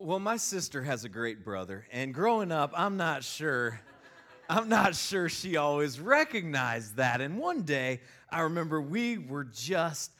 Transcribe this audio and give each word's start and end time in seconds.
Well, 0.00 0.18
my 0.18 0.38
sister 0.38 0.82
has 0.82 1.04
a 1.04 1.08
great 1.08 1.44
brother, 1.44 1.86
and 1.92 2.12
growing 2.12 2.50
up, 2.50 2.72
I'm 2.76 2.96
not 2.96 3.22
sure. 3.22 3.80
I'm 4.48 4.68
not 4.68 4.96
sure 4.96 5.28
she 5.28 5.56
always 5.56 6.00
recognized 6.00 6.96
that. 6.96 7.20
And 7.20 7.38
one 7.38 7.62
day, 7.62 8.00
I 8.28 8.40
remember 8.40 8.82
we 8.82 9.18
were 9.18 9.44
just 9.44 10.10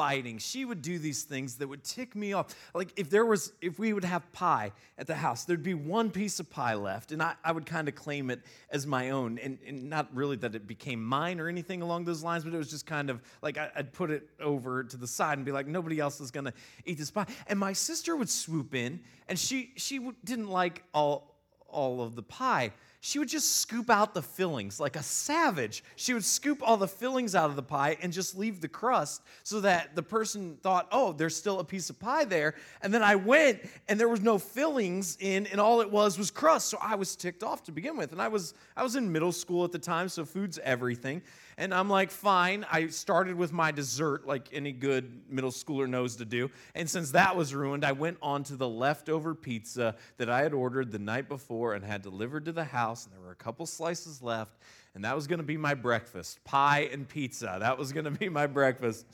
fighting. 0.00 0.38
She 0.38 0.64
would 0.64 0.80
do 0.80 0.98
these 0.98 1.24
things 1.24 1.56
that 1.56 1.68
would 1.68 1.84
tick 1.84 2.16
me 2.16 2.32
off. 2.32 2.56
Like 2.72 2.90
if 2.96 3.10
there 3.10 3.26
was, 3.26 3.52
if 3.60 3.78
we 3.78 3.92
would 3.92 4.06
have 4.06 4.32
pie 4.32 4.72
at 4.96 5.06
the 5.06 5.14
house, 5.14 5.44
there'd 5.44 5.62
be 5.62 5.74
one 5.74 6.10
piece 6.10 6.40
of 6.40 6.48
pie 6.48 6.72
left, 6.72 7.12
and 7.12 7.22
I, 7.22 7.34
I 7.44 7.52
would 7.52 7.66
kind 7.66 7.86
of 7.86 7.94
claim 7.94 8.30
it 8.30 8.40
as 8.70 8.86
my 8.86 9.10
own. 9.10 9.38
And, 9.38 9.58
and, 9.66 9.90
not 9.90 10.08
really 10.14 10.36
that 10.36 10.54
it 10.54 10.66
became 10.66 11.04
mine 11.04 11.38
or 11.38 11.48
anything 11.48 11.82
along 11.82 12.06
those 12.06 12.22
lines, 12.22 12.44
but 12.44 12.54
it 12.54 12.56
was 12.56 12.70
just 12.70 12.86
kind 12.86 13.10
of 13.10 13.20
like 13.42 13.58
I, 13.58 13.70
I'd 13.76 13.92
put 13.92 14.10
it 14.10 14.26
over 14.40 14.84
to 14.84 14.96
the 14.96 15.06
side 15.06 15.36
and 15.36 15.44
be 15.44 15.52
like, 15.52 15.66
nobody 15.66 16.00
else 16.00 16.18
is 16.18 16.30
gonna 16.30 16.54
eat 16.86 16.96
this 16.96 17.10
pie. 17.10 17.26
And 17.46 17.58
my 17.58 17.74
sister 17.74 18.16
would 18.16 18.30
swoop 18.30 18.74
in, 18.74 19.00
and 19.28 19.38
she 19.38 19.72
she 19.76 20.00
didn't 20.24 20.48
like 20.48 20.82
all 20.94 21.36
all 21.68 22.00
of 22.00 22.14
the 22.14 22.22
pie 22.22 22.72
she 23.02 23.18
would 23.18 23.28
just 23.28 23.56
scoop 23.56 23.88
out 23.88 24.12
the 24.12 24.20
fillings 24.20 24.78
like 24.78 24.94
a 24.94 25.02
savage. 25.02 25.82
She 25.96 26.12
would 26.12 26.24
scoop 26.24 26.60
all 26.62 26.76
the 26.76 26.86
fillings 26.86 27.34
out 27.34 27.48
of 27.48 27.56
the 27.56 27.62
pie 27.62 27.96
and 28.02 28.12
just 28.12 28.36
leave 28.36 28.60
the 28.60 28.68
crust 28.68 29.22
so 29.42 29.60
that 29.60 29.96
the 29.96 30.02
person 30.02 30.58
thought, 30.62 30.86
oh, 30.92 31.12
there's 31.12 31.34
still 31.34 31.60
a 31.60 31.64
piece 31.64 31.88
of 31.88 31.98
pie 31.98 32.24
there. 32.24 32.54
And 32.82 32.92
then 32.92 33.02
I 33.02 33.16
went 33.16 33.60
and 33.88 33.98
there 33.98 34.08
was 34.08 34.20
no 34.20 34.36
fillings 34.36 35.16
in, 35.18 35.46
and 35.46 35.58
all 35.58 35.80
it 35.80 35.90
was 35.90 36.18
was 36.18 36.30
crust. 36.30 36.68
So 36.68 36.76
I 36.78 36.94
was 36.94 37.16
ticked 37.16 37.42
off 37.42 37.64
to 37.64 37.72
begin 37.72 37.96
with. 37.96 38.12
And 38.12 38.20
I 38.20 38.28
was 38.28 38.52
I 38.76 38.82
was 38.82 38.96
in 38.96 39.10
middle 39.10 39.32
school 39.32 39.64
at 39.64 39.72
the 39.72 39.78
time, 39.78 40.10
so 40.10 40.26
food's 40.26 40.58
everything. 40.58 41.22
And 41.60 41.74
I'm 41.74 41.90
like, 41.90 42.10
fine. 42.10 42.64
I 42.72 42.86
started 42.86 43.36
with 43.36 43.52
my 43.52 43.70
dessert, 43.70 44.26
like 44.26 44.48
any 44.50 44.72
good 44.72 45.20
middle 45.28 45.50
schooler 45.50 45.86
knows 45.86 46.16
to 46.16 46.24
do. 46.24 46.50
And 46.74 46.88
since 46.88 47.10
that 47.10 47.36
was 47.36 47.54
ruined, 47.54 47.84
I 47.84 47.92
went 47.92 48.16
on 48.22 48.44
to 48.44 48.56
the 48.56 48.66
leftover 48.66 49.34
pizza 49.34 49.94
that 50.16 50.30
I 50.30 50.40
had 50.40 50.54
ordered 50.54 50.90
the 50.90 50.98
night 50.98 51.28
before 51.28 51.74
and 51.74 51.84
had 51.84 52.00
delivered 52.00 52.46
to 52.46 52.52
the 52.52 52.64
house. 52.64 53.04
And 53.04 53.14
there 53.14 53.20
were 53.20 53.32
a 53.32 53.36
couple 53.36 53.66
slices 53.66 54.22
left. 54.22 54.56
And 54.94 55.04
that 55.04 55.14
was 55.14 55.26
going 55.26 55.40
to 55.40 55.44
be 55.44 55.58
my 55.58 55.74
breakfast 55.74 56.42
pie 56.44 56.88
and 56.90 57.06
pizza. 57.06 57.58
That 57.60 57.76
was 57.76 57.92
going 57.92 58.06
to 58.06 58.10
be 58.10 58.30
my 58.30 58.46
breakfast. 58.46 59.04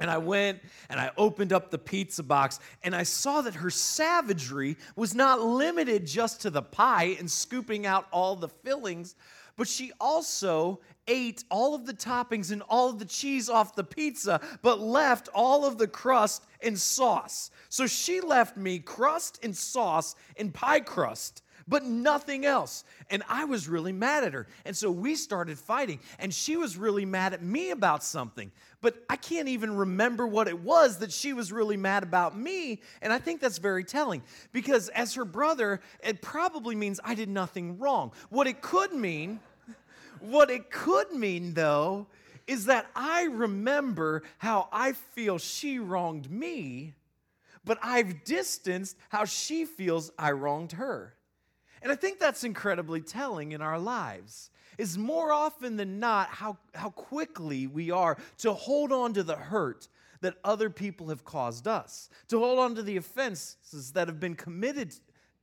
And 0.00 0.10
I 0.10 0.18
went 0.18 0.60
and 0.90 1.00
I 1.00 1.12
opened 1.16 1.54
up 1.54 1.70
the 1.70 1.78
pizza 1.78 2.22
box 2.22 2.60
and 2.82 2.94
I 2.94 3.04
saw 3.04 3.40
that 3.40 3.54
her 3.54 3.70
savagery 3.70 4.76
was 4.96 5.14
not 5.14 5.40
limited 5.40 6.06
just 6.06 6.42
to 6.42 6.50
the 6.50 6.60
pie 6.60 7.16
and 7.18 7.30
scooping 7.30 7.86
out 7.86 8.06
all 8.10 8.36
the 8.36 8.48
fillings, 8.48 9.14
but 9.56 9.68
she 9.68 9.92
also 10.00 10.80
ate 11.06 11.44
all 11.50 11.74
of 11.74 11.86
the 11.86 11.94
toppings 11.94 12.50
and 12.50 12.62
all 12.68 12.88
of 12.90 12.98
the 12.98 13.04
cheese 13.04 13.48
off 13.48 13.74
the 13.74 13.84
pizza, 13.84 14.40
but 14.62 14.80
left 14.80 15.28
all 15.34 15.64
of 15.64 15.78
the 15.78 15.86
crust 15.86 16.46
and 16.62 16.78
sauce. 16.78 17.50
So 17.68 17.86
she 17.86 18.20
left 18.20 18.56
me 18.56 18.78
crust 18.78 19.38
and 19.42 19.56
sauce 19.56 20.16
and 20.36 20.52
pie 20.52 20.80
crust 20.80 21.42
but 21.66 21.84
nothing 21.84 22.44
else. 22.44 22.84
And 23.10 23.22
I 23.28 23.44
was 23.44 23.68
really 23.68 23.92
mad 23.92 24.24
at 24.24 24.32
her. 24.34 24.46
And 24.64 24.76
so 24.76 24.90
we 24.90 25.14
started 25.14 25.58
fighting, 25.58 26.00
and 26.18 26.32
she 26.32 26.56
was 26.56 26.76
really 26.76 27.04
mad 27.04 27.34
at 27.34 27.42
me 27.42 27.70
about 27.70 28.02
something. 28.04 28.50
But 28.80 29.02
I 29.08 29.16
can't 29.16 29.48
even 29.48 29.76
remember 29.76 30.26
what 30.26 30.48
it 30.48 30.58
was 30.58 30.98
that 30.98 31.12
she 31.12 31.32
was 31.32 31.52
really 31.52 31.76
mad 31.76 32.02
about 32.02 32.36
me. 32.36 32.82
And 33.00 33.12
I 33.12 33.18
think 33.18 33.40
that's 33.40 33.58
very 33.58 33.84
telling 33.84 34.22
because, 34.52 34.88
as 34.90 35.14
her 35.14 35.24
brother, 35.24 35.80
it 36.02 36.22
probably 36.22 36.74
means 36.74 37.00
I 37.02 37.14
did 37.14 37.28
nothing 37.28 37.78
wrong. 37.78 38.12
What 38.28 38.46
it 38.46 38.60
could 38.60 38.92
mean 38.92 39.40
what 40.24 40.50
it 40.50 40.70
could 40.70 41.12
mean, 41.12 41.54
though, 41.54 42.06
is 42.46 42.66
that 42.66 42.86
I 42.94 43.24
remember 43.24 44.22
how 44.38 44.68
I 44.72 44.92
feel 44.92 45.38
she 45.38 45.78
wronged 45.78 46.30
me, 46.30 46.94
but 47.64 47.78
I've 47.82 48.24
distanced 48.24 48.96
how 49.08 49.24
she 49.24 49.64
feels 49.64 50.10
I 50.18 50.32
wronged 50.32 50.72
her. 50.72 51.14
And 51.84 51.92
I 51.92 51.96
think 51.96 52.18
that's 52.18 52.42
incredibly 52.42 53.00
telling 53.00 53.52
in 53.52 53.60
our 53.60 53.78
lives. 53.78 54.50
Is 54.76 54.98
more 54.98 55.32
often 55.32 55.76
than 55.76 56.00
not 56.00 56.30
how, 56.30 56.56
how 56.74 56.90
quickly 56.90 57.68
we 57.68 57.92
are 57.92 58.16
to 58.38 58.52
hold 58.52 58.90
on 58.90 59.12
to 59.12 59.22
the 59.22 59.36
hurt 59.36 59.86
that 60.20 60.34
other 60.42 60.68
people 60.68 61.10
have 61.10 61.24
caused 61.24 61.68
us, 61.68 62.08
to 62.26 62.40
hold 62.40 62.58
on 62.58 62.74
to 62.74 62.82
the 62.82 62.96
offenses 62.96 63.92
that 63.92 64.08
have 64.08 64.18
been 64.18 64.34
committed 64.34 64.96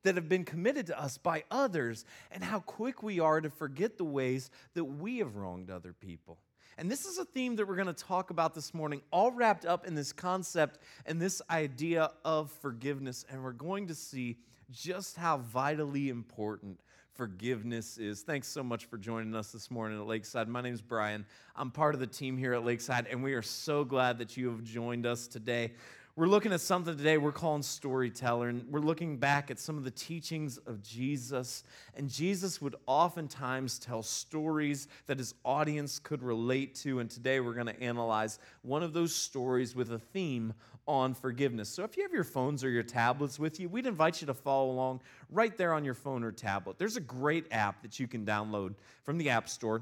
that 0.03 0.16
have 0.16 0.27
been 0.27 0.43
committed 0.43 0.88
to 0.88 0.99
us 0.99 1.17
by 1.17 1.43
others, 1.51 2.05
and 2.31 2.43
how 2.43 2.59
quick 2.59 3.03
we 3.03 3.19
are 3.19 3.39
to 3.39 3.49
forget 3.49 3.97
the 3.97 4.03
ways 4.03 4.49
that 4.73 4.83
we 4.83 5.19
have 5.19 5.35
wronged 5.35 5.69
other 5.69 5.93
people. 5.93 6.39
And 6.77 6.89
this 6.89 7.05
is 7.05 7.19
a 7.19 7.25
theme 7.25 7.55
that 7.57 7.67
we're 7.67 7.75
going 7.75 7.85
to 7.85 7.93
talk 7.93 8.31
about 8.31 8.55
this 8.55 8.73
morning, 8.73 9.01
all 9.11 9.31
wrapped 9.31 9.66
up 9.66 9.85
in 9.85 9.93
this 9.93 10.11
concept 10.11 10.79
and 11.05 11.21
this 11.21 11.39
idea 11.51 12.11
of 12.25 12.49
forgiveness. 12.49 13.25
And 13.29 13.43
we're 13.43 13.51
going 13.51 13.87
to 13.87 13.95
see 13.95 14.37
just 14.71 15.17
how 15.17 15.37
vitally 15.37 16.09
important 16.09 16.79
forgiveness 17.13 17.97
is. 17.97 18.21
Thanks 18.21 18.47
so 18.47 18.63
much 18.63 18.85
for 18.85 18.97
joining 18.97 19.35
us 19.35 19.51
this 19.51 19.69
morning 19.69 19.99
at 19.99 20.07
Lakeside. 20.07 20.47
My 20.47 20.61
name 20.61 20.73
is 20.73 20.81
Brian. 20.81 21.25
I'm 21.55 21.69
part 21.69 21.93
of 21.93 21.99
the 21.99 22.07
team 22.07 22.37
here 22.37 22.53
at 22.53 22.63
Lakeside, 22.63 23.07
and 23.07 23.21
we 23.21 23.33
are 23.33 23.41
so 23.41 23.83
glad 23.83 24.17
that 24.19 24.37
you 24.37 24.49
have 24.49 24.63
joined 24.63 25.05
us 25.05 25.27
today. 25.27 25.73
We're 26.21 26.27
looking 26.27 26.53
at 26.53 26.61
something 26.61 26.95
today 26.95 27.17
we're 27.17 27.31
calling 27.31 27.63
storyteller, 27.63 28.49
and 28.49 28.63
we're 28.69 28.79
looking 28.79 29.17
back 29.17 29.49
at 29.49 29.57
some 29.57 29.75
of 29.75 29.83
the 29.83 29.89
teachings 29.89 30.59
of 30.67 30.83
Jesus. 30.83 31.63
And 31.95 32.07
Jesus 32.07 32.61
would 32.61 32.75
oftentimes 32.85 33.79
tell 33.79 34.03
stories 34.03 34.87
that 35.07 35.17
his 35.17 35.33
audience 35.43 35.97
could 35.97 36.21
relate 36.21 36.75
to. 36.75 36.99
And 36.99 37.09
today 37.09 37.39
we're 37.39 37.55
going 37.55 37.65
to 37.65 37.81
analyze 37.81 38.37
one 38.61 38.83
of 38.83 38.93
those 38.93 39.15
stories 39.15 39.75
with 39.75 39.93
a 39.93 39.97
theme 39.97 40.53
on 40.87 41.15
forgiveness. 41.15 41.69
So 41.69 41.83
if 41.83 41.97
you 41.97 42.03
have 42.03 42.13
your 42.13 42.23
phones 42.23 42.63
or 42.63 42.69
your 42.69 42.83
tablets 42.83 43.39
with 43.39 43.59
you, 43.59 43.67
we'd 43.67 43.87
invite 43.87 44.21
you 44.21 44.27
to 44.27 44.35
follow 44.35 44.69
along 44.69 45.01
right 45.31 45.57
there 45.57 45.73
on 45.73 45.83
your 45.83 45.95
phone 45.95 46.23
or 46.23 46.31
tablet. 46.31 46.77
There's 46.77 46.97
a 46.97 47.01
great 47.01 47.47
app 47.49 47.81
that 47.81 47.99
you 47.99 48.07
can 48.07 48.27
download 48.27 48.75
from 49.01 49.17
the 49.17 49.31
App 49.31 49.49
Store. 49.49 49.81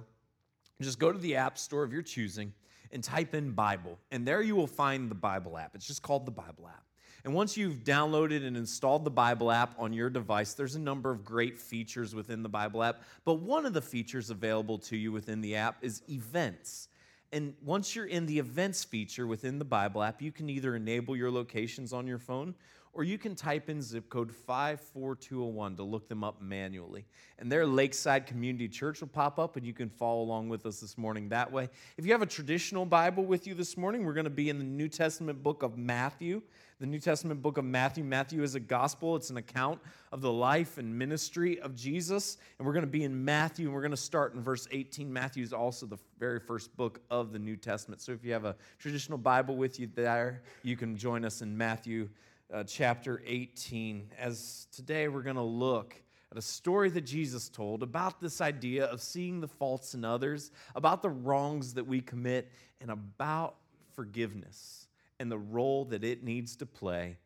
Just 0.82 1.00
go 1.00 1.12
to 1.12 1.20
the 1.20 1.36
App 1.36 1.58
Store 1.58 1.84
of 1.84 1.92
your 1.92 2.02
choosing 2.02 2.54
and 2.92 3.04
type 3.04 3.34
in 3.34 3.52
Bible. 3.52 3.98
And 4.12 4.28
there 4.28 4.42
you 4.42 4.56
will 4.56 4.68
find 4.68 5.10
the 5.10 5.16
Bible 5.16 5.58
app. 5.58 5.76
It's 5.76 5.88
just 5.88 6.02
called 6.02 6.26
the 6.26 6.32
Bible 6.32 6.68
app. 6.68 6.84
And 7.26 7.34
once 7.34 7.58
you've 7.58 7.84
downloaded 7.84 8.46
and 8.46 8.56
installed 8.56 9.04
the 9.04 9.12
Bible 9.12 9.52
app 9.52 9.76
on 9.78 9.92
your 9.92 10.10
device, 10.10 10.54
there's 10.54 10.76
a 10.76 10.80
number 10.80 11.12
of 11.12 11.26
great 11.26 11.58
features 11.58 12.16
within 12.16 12.44
the 12.44 12.50
Bible 12.50 12.82
app. 12.82 13.02
But 13.26 13.36
one 13.36 13.66
of 13.66 13.74
the 13.74 13.82
features 13.82 14.30
available 14.30 14.78
to 14.80 14.96
you 14.96 15.12
within 15.12 15.42
the 15.42 15.56
app 15.56 15.78
is 15.82 16.02
events. 16.10 16.88
And 17.32 17.54
once 17.64 17.96
you're 17.96 18.06
in 18.06 18.26
the 18.26 18.40
events 18.40 18.84
feature 18.84 19.28
within 19.28 19.60
the 19.60 19.66
Bible 19.66 20.02
app, 20.02 20.22
you 20.22 20.32
can 20.32 20.50
either 20.50 20.76
enable 20.76 21.16
your 21.16 21.30
locations 21.30 21.94
on 21.94 22.08
your 22.08 22.18
phone 22.18 22.56
or 22.94 23.04
you 23.04 23.18
can 23.18 23.36
type 23.36 23.70
in 23.70 23.82
zip 23.82 24.10
code 24.10 24.34
54201 24.34 25.76
to 25.76 25.84
look 25.84 26.08
them 26.08 26.24
up 26.24 26.42
manually. 26.42 27.06
And 27.38 27.52
their 27.52 27.66
Lakeside 27.66 28.26
Community 28.26 28.68
Church 28.68 29.02
will 29.02 29.08
pop 29.08 29.40
up, 29.40 29.56
and 29.56 29.66
you 29.66 29.74
can 29.74 29.90
follow 29.90 30.22
along 30.22 30.50
with 30.50 30.66
us 30.66 30.80
this 30.80 30.98
morning 30.98 31.30
that 31.30 31.52
way. 31.52 31.70
If 31.98 32.06
you 32.06 32.12
have 32.12 32.22
a 32.22 32.28
traditional 32.28 32.86
Bible 32.86 33.24
with 33.24 33.48
you 33.48 33.54
this 33.54 33.78
morning, 33.78 34.06
we're 34.06 34.14
going 34.14 34.24
to 34.26 34.30
be 34.30 34.50
in 34.50 34.58
the 34.58 34.64
New 34.64 34.88
Testament 34.88 35.44
book 35.44 35.64
of 35.64 35.78
Matthew. 35.78 36.42
The 36.80 36.86
New 36.86 37.00
Testament 37.00 37.42
book 37.42 37.58
of 37.58 37.66
Matthew. 37.66 38.06
Matthew 38.06 38.42
is 38.42 38.56
a 38.56 38.60
gospel, 38.60 39.18
it's 39.18 39.30
an 39.30 39.36
account 39.36 39.80
of 40.14 40.22
the 40.22 40.32
life 40.32 40.78
and 40.78 40.98
ministry 40.98 41.60
of 41.60 41.76
Jesus. 41.76 42.38
And 42.58 42.66
we're 42.66 42.74
going 42.74 42.86
to 42.86 42.88
be 42.88 43.04
in 43.04 43.26
Matthew, 43.26 43.66
and 43.66 43.76
we're 43.76 43.82
going 43.82 43.92
to 43.92 43.98
start 43.98 44.34
in 44.34 44.42
verse 44.42 44.66
18. 44.72 45.12
Matthew 45.12 45.44
is 45.44 45.52
also 45.52 45.86
the 45.86 45.98
very 46.20 46.40
first 46.40 46.76
book 46.78 47.02
of 47.12 47.34
the 47.34 47.40
New 47.40 47.58
Testament. 47.58 48.02
So 48.02 48.14
if 48.14 48.24
you 48.24 48.32
have 48.32 48.46
a 48.46 48.56
traditional 48.80 49.18
Bible 49.18 49.58
with 49.58 49.78
you 49.78 49.90
there, 49.94 50.42
you 50.64 50.78
can 50.78 50.96
join 50.96 51.26
us 51.26 51.42
in 51.42 51.58
Matthew 51.58 52.08
uh, 52.54 52.64
chapter 52.64 53.22
18, 53.26 54.12
as 54.18 54.68
today 54.72 55.08
we're 55.08 55.22
going 55.22 55.36
to 55.36 55.42
look 55.42 55.96
at 56.32 56.38
a 56.38 56.42
story 56.42 56.90
that 56.90 57.02
Jesus 57.02 57.50
told 57.50 57.84
about 57.84 58.20
this 58.20 58.42
idea 58.42 58.86
of 58.86 59.02
seeing 59.02 59.40
the 59.40 59.48
faults 59.48 59.94
in 59.94 60.04
others, 60.04 60.52
about 60.76 61.02
the 61.02 61.10
wrongs 61.10 61.74
that 61.76 61.86
we 61.86 62.02
commit, 62.02 62.52
and 62.82 62.90
about 62.92 63.56
forgiveness 63.96 64.88
and 65.20 65.32
the 65.32 65.38
role 65.38 65.86
that 65.86 66.04
it 66.04 66.24
needs 66.24 66.56
to 66.56 66.66
play 66.66 67.18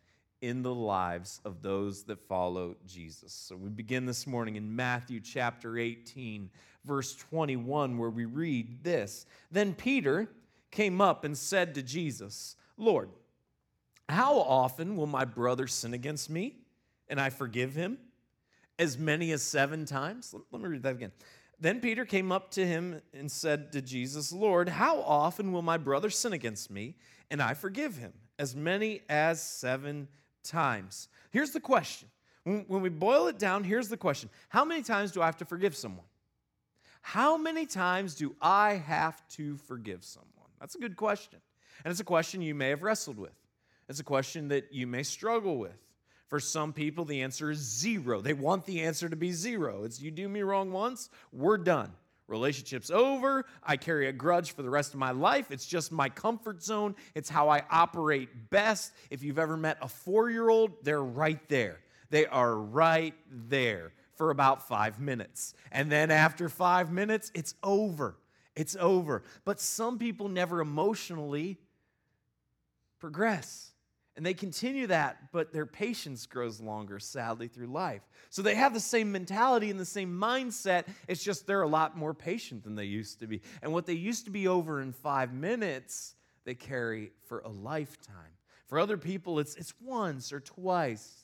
in 0.41 0.61
the 0.61 0.73
lives 0.73 1.39
of 1.45 1.61
those 1.61 2.03
that 2.03 2.19
follow 2.27 2.75
Jesus. 2.85 3.31
So 3.31 3.55
we 3.55 3.69
begin 3.69 4.05
this 4.05 4.27
morning 4.27 4.57
in 4.57 4.75
Matthew 4.75 5.21
chapter 5.21 5.77
18, 5.77 6.49
verse 6.83 7.15
21, 7.15 7.97
where 7.97 8.09
we 8.09 8.25
read 8.25 8.83
this 8.83 9.25
Then 9.51 9.73
Peter 9.73 10.27
came 10.69 10.99
up 10.99 11.23
and 11.23 11.37
said 11.37 11.75
to 11.75 11.81
Jesus, 11.81 12.57
Lord, 12.77 13.09
how 14.09 14.39
often 14.39 14.95
will 14.95 15.07
my 15.07 15.25
brother 15.25 15.67
sin 15.67 15.93
against 15.93 16.29
me 16.29 16.57
and 17.07 17.19
I 17.19 17.29
forgive 17.29 17.73
him? 17.75 17.97
As 18.79 18.97
many 18.97 19.31
as 19.31 19.41
seven 19.43 19.85
times? 19.85 20.33
Let 20.51 20.61
me 20.61 20.67
read 20.67 20.83
that 20.83 20.95
again. 20.95 21.11
Then 21.59 21.79
Peter 21.79 22.05
came 22.05 22.31
up 22.31 22.51
to 22.51 22.65
him 22.65 23.01
and 23.13 23.31
said 23.31 23.71
to 23.73 23.81
Jesus, 23.81 24.33
Lord, 24.33 24.67
how 24.67 25.01
often 25.01 25.51
will 25.51 25.61
my 25.61 25.77
brother 25.77 26.09
sin 26.09 26.33
against 26.33 26.69
me 26.71 26.95
and 27.29 27.41
I 27.41 27.53
forgive 27.53 27.95
him? 27.97 28.13
As 28.39 28.55
many 28.55 29.01
as 29.07 29.41
seven 29.41 30.07
times. 30.43 31.07
Here's 31.29 31.51
the 31.51 31.59
question. 31.59 32.09
When 32.43 32.81
we 32.81 32.89
boil 32.89 33.27
it 33.27 33.39
down, 33.39 33.63
here's 33.63 33.87
the 33.87 33.97
question 33.97 34.29
How 34.49 34.65
many 34.65 34.81
times 34.81 35.11
do 35.11 35.21
I 35.21 35.25
have 35.27 35.37
to 35.37 35.45
forgive 35.45 35.75
someone? 35.75 36.05
How 37.01 37.37
many 37.37 37.65
times 37.65 38.15
do 38.15 38.35
I 38.41 38.75
have 38.75 39.25
to 39.29 39.57
forgive 39.57 40.03
someone? 40.03 40.49
That's 40.59 40.75
a 40.75 40.79
good 40.79 40.95
question. 40.95 41.39
And 41.83 41.91
it's 41.91 41.99
a 41.99 42.05
question 42.05 42.41
you 42.41 42.55
may 42.55 42.69
have 42.69 42.83
wrestled 42.83 43.17
with. 43.17 43.42
It's 43.89 43.99
a 43.99 44.03
question 44.03 44.49
that 44.49 44.73
you 44.73 44.87
may 44.87 45.03
struggle 45.03 45.57
with. 45.57 45.77
For 46.27 46.39
some 46.39 46.73
people, 46.73 47.05
the 47.05 47.21
answer 47.21 47.51
is 47.51 47.59
zero. 47.59 48.21
They 48.21 48.33
want 48.33 48.65
the 48.65 48.81
answer 48.81 49.07
to 49.07 49.15
be 49.15 49.31
zero. 49.31 49.83
It's 49.83 50.01
you 50.01 50.09
do 50.09 50.27
me 50.27 50.41
wrong 50.41 50.71
once, 50.71 51.09
we're 51.31 51.57
done. 51.57 51.91
Relationship's 52.27 52.89
over. 52.89 53.45
I 53.63 53.77
carry 53.77 54.07
a 54.07 54.13
grudge 54.13 54.55
for 54.55 54.63
the 54.63 54.69
rest 54.69 54.93
of 54.93 54.99
my 54.99 55.11
life. 55.11 55.51
It's 55.51 55.65
just 55.65 55.91
my 55.91 56.09
comfort 56.09 56.63
zone. 56.63 56.95
It's 57.15 57.29
how 57.29 57.49
I 57.49 57.63
operate 57.69 58.49
best. 58.49 58.93
If 59.09 59.23
you've 59.23 59.37
ever 59.37 59.57
met 59.57 59.77
a 59.81 59.87
four 59.87 60.29
year 60.29 60.49
old, 60.49 60.71
they're 60.83 61.03
right 61.03 61.47
there. 61.49 61.79
They 62.09 62.25
are 62.25 62.55
right 62.55 63.13
there 63.29 63.91
for 64.15 64.29
about 64.29 64.67
five 64.67 64.99
minutes. 64.99 65.53
And 65.71 65.91
then 65.91 66.11
after 66.11 66.47
five 66.47 66.91
minutes, 66.91 67.31
it's 67.33 67.55
over. 67.61 68.15
It's 68.55 68.75
over. 68.79 69.23
But 69.45 69.59
some 69.59 69.99
people 69.99 70.29
never 70.29 70.61
emotionally 70.61 71.57
progress. 72.99 73.72
And 74.15 74.23
they 74.23 74.35
continue 74.35 74.87
that, 74.87 75.31
but 75.31 75.51
their 75.51 75.65
patience 75.65 76.27
grows 76.27 76.61
longer, 76.61 76.99
sadly, 76.99 77.47
through 77.47 77.67
life. 77.67 78.03
So 78.29 78.43
they 78.43 78.53
have 78.53 78.73
the 78.73 78.79
same 78.79 79.11
mentality 79.11 79.71
and 79.71 79.79
the 79.79 79.85
same 79.85 80.11
mindset. 80.15 80.85
It's 81.07 81.23
just 81.23 81.47
they're 81.47 81.63
a 81.63 81.67
lot 81.67 81.97
more 81.97 82.13
patient 82.13 82.63
than 82.63 82.75
they 82.75 82.85
used 82.85 83.19
to 83.21 83.27
be. 83.27 83.41
And 83.63 83.73
what 83.73 83.87
they 83.87 83.93
used 83.93 84.25
to 84.25 84.31
be 84.31 84.47
over 84.47 84.81
in 84.81 84.91
five 84.91 85.33
minutes, 85.33 86.13
they 86.45 86.53
carry 86.53 87.11
for 87.25 87.39
a 87.39 87.49
lifetime. 87.49 88.37
For 88.67 88.79
other 88.79 88.97
people, 88.97 89.39
it's, 89.39 89.55
it's 89.55 89.73
once 89.81 90.31
or 90.31 90.39
twice. 90.39 91.22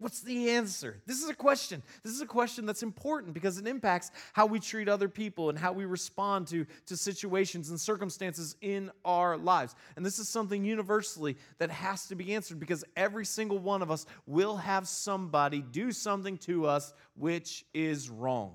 What's 0.00 0.20
the 0.20 0.50
answer? 0.50 1.00
This 1.06 1.20
is 1.20 1.28
a 1.28 1.34
question. 1.34 1.82
This 2.04 2.12
is 2.12 2.20
a 2.20 2.26
question 2.26 2.66
that's 2.66 2.84
important 2.84 3.34
because 3.34 3.58
it 3.58 3.66
impacts 3.66 4.12
how 4.32 4.46
we 4.46 4.60
treat 4.60 4.88
other 4.88 5.08
people 5.08 5.50
and 5.50 5.58
how 5.58 5.72
we 5.72 5.86
respond 5.86 6.46
to, 6.48 6.66
to 6.86 6.96
situations 6.96 7.70
and 7.70 7.80
circumstances 7.80 8.54
in 8.60 8.92
our 9.04 9.36
lives. 9.36 9.74
And 9.96 10.06
this 10.06 10.20
is 10.20 10.28
something 10.28 10.64
universally 10.64 11.36
that 11.58 11.70
has 11.70 12.06
to 12.06 12.14
be 12.14 12.34
answered 12.34 12.60
because 12.60 12.84
every 12.96 13.26
single 13.26 13.58
one 13.58 13.82
of 13.82 13.90
us 13.90 14.06
will 14.24 14.56
have 14.56 14.86
somebody 14.86 15.62
do 15.62 15.90
something 15.90 16.38
to 16.38 16.66
us 16.66 16.94
which 17.16 17.64
is 17.74 18.08
wrong. 18.08 18.52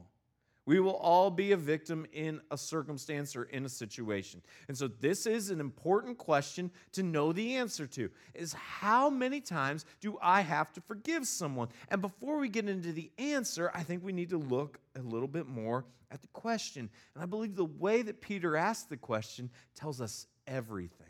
We 0.65 0.79
will 0.79 0.95
all 0.95 1.29
be 1.29 1.51
a 1.51 1.57
victim 1.57 2.05
in 2.13 2.39
a 2.49 2.57
circumstance 2.57 3.35
or 3.35 3.43
in 3.43 3.65
a 3.65 3.69
situation. 3.69 4.41
And 4.69 4.77
so 4.77 4.87
this 4.87 5.25
is 5.25 5.49
an 5.49 5.59
important 5.59 6.17
question 6.17 6.71
to 6.93 7.03
know 7.03 7.33
the 7.33 7.57
answer 7.57 7.85
to 7.87 8.09
is 8.33 8.53
how 8.53 9.09
many 9.09 9.41
times 9.41 9.85
do 9.99 10.17
I 10.21 10.39
have 10.39 10.71
to 10.73 10.81
forgive 10.81 11.27
someone? 11.27 11.67
And 11.89 12.01
before 12.01 12.39
we 12.39 12.47
get 12.47 12.69
into 12.69 12.93
the 12.93 13.11
answer, 13.17 13.71
I 13.73 13.83
think 13.83 14.05
we 14.05 14.13
need 14.13 14.29
to 14.29 14.37
look 14.37 14.79
a 14.95 15.01
little 15.01 15.27
bit 15.27 15.47
more 15.47 15.83
at 16.11 16.21
the 16.21 16.29
question. 16.29 16.89
And 17.13 17.21
I 17.23 17.25
believe 17.25 17.55
the 17.55 17.65
way 17.65 18.01
that 18.01 18.21
Peter 18.21 18.55
asked 18.55 18.89
the 18.89 18.95
question 18.95 19.49
tells 19.75 19.99
us 19.99 20.27
everything. 20.47 21.07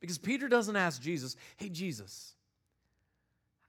Because 0.00 0.16
Peter 0.16 0.48
doesn't 0.48 0.76
ask 0.76 1.02
Jesus, 1.02 1.36
"Hey 1.56 1.68
Jesus, 1.68 2.36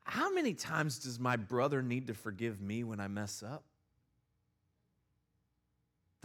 how 0.04 0.32
many 0.34 0.54
times 0.54 1.00
does 1.00 1.20
my 1.20 1.36
brother 1.36 1.82
need 1.82 2.08
to 2.08 2.14
forgive 2.14 2.62
me 2.62 2.86
when 2.86 3.02
I 3.02 3.10
mess 3.10 3.44
up?" 3.44 3.66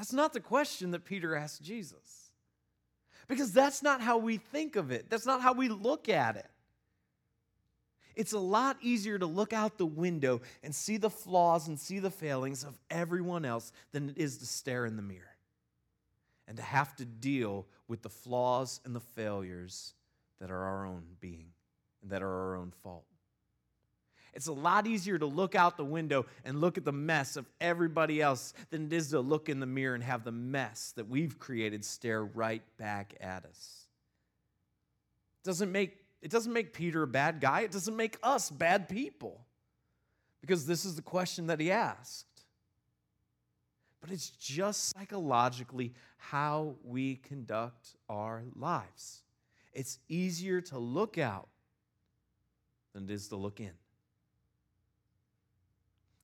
That's 0.02 0.12
not 0.12 0.32
the 0.32 0.40
question 0.40 0.90
that 0.90 1.04
Peter 1.04 1.37
asked 1.37 1.62
Jesus. 1.62 2.32
Because 3.28 3.52
that's 3.52 3.84
not 3.84 4.00
how 4.00 4.19
we 4.19 4.37
think 4.37 4.75
of 4.75 4.90
it, 4.90 5.08
that's 5.08 5.26
not 5.26 5.40
how 5.40 5.52
we 5.52 5.69
look 5.69 6.08
at 6.08 6.34
it. 6.34 6.50
It's 8.16 8.32
a 8.32 8.38
lot 8.40 8.78
easier 8.82 9.16
to 9.16 9.26
look 9.26 9.52
out 9.52 9.78
the 9.78 9.87
window 9.87 10.40
and 10.64 10.75
see 10.75 10.96
the 10.96 11.08
flaws 11.08 11.69
and 11.69 11.78
see 11.78 12.00
the 12.00 12.10
failings 12.10 12.64
of 12.64 12.76
everyone 12.90 13.44
else 13.44 13.70
than 13.93 14.08
it 14.08 14.19
is 14.19 14.38
to 14.38 14.46
stare 14.46 14.87
in 14.87 14.96
the 14.96 15.02
mirror 15.02 15.37
and 16.48 16.56
to 16.56 16.64
have 16.64 16.96
to 16.96 17.05
deal 17.05 17.69
with 17.87 18.02
the 18.02 18.10
flaws 18.10 18.81
and 18.84 18.96
the 18.96 19.00
failures 19.14 19.94
that 20.40 20.50
are 20.50 20.64
our 20.64 20.84
own 20.84 21.05
being 21.20 21.52
and 22.02 22.10
that 22.10 22.25
are 22.25 22.50
our 22.50 22.56
own 22.56 22.72
fault. 22.82 23.06
It's 24.34 24.46
a 24.46 24.52
lot 24.52 24.87
easier 24.87 25.19
to 25.19 25.26
look 25.26 25.55
out 25.55 25.76
the 25.76 25.84
window 25.84 26.26
and 26.44 26.61
look 26.61 26.79
at 26.79 26.84
the 26.84 26.93
mess 26.93 27.37
of 27.37 27.46
everybody 27.61 28.23
else 28.23 28.55
than 28.70 28.87
it 28.87 28.93
is 28.93 29.11
to 29.11 29.20
look 29.20 29.49
in 29.49 29.61
the 29.61 29.67
mirror 29.67 29.94
and 29.94 30.02
have 30.02 30.25
the 30.25 30.32
mess 30.32 30.93
that 30.96 31.08
we've 31.08 31.38
created 31.38 31.84
stare 31.84 32.25
right 32.25 32.62
back 32.79 33.14
at 33.20 33.44
us. 33.44 33.87
It 35.43 35.46
doesn't 35.49 35.70
make, 35.70 35.99
it 36.23 36.31
doesn't 36.31 36.52
make 36.52 36.73
Peter 36.73 37.02
a 37.02 37.06
bad 37.06 37.40
guy, 37.40 37.61
it 37.61 37.73
doesn't 37.73 37.96
make 37.96 38.17
us 38.23 38.49
bad 38.49 38.88
people. 38.88 39.44
Because 40.40 40.67
this 40.67 40.84
is 40.84 40.96
the 40.96 41.02
question 41.02 41.46
that 41.49 41.61
he 41.61 41.70
asked. 41.70 42.26
But 44.00 44.11
it's 44.11 44.31
just 44.31 44.93
psychologically 44.96 45.93
how 46.17 46.75
we 46.82 47.17
conduct 47.17 47.94
our 48.08 48.43
lives. 48.56 49.23
It's 49.73 49.99
easier 50.08 50.61
to 50.62 50.79
look 50.79 51.19
out 51.19 51.49
than 52.93 53.05
it 53.05 53.11
is 53.11 53.29
to 53.29 53.37
look 53.37 53.61
in. 53.61 53.73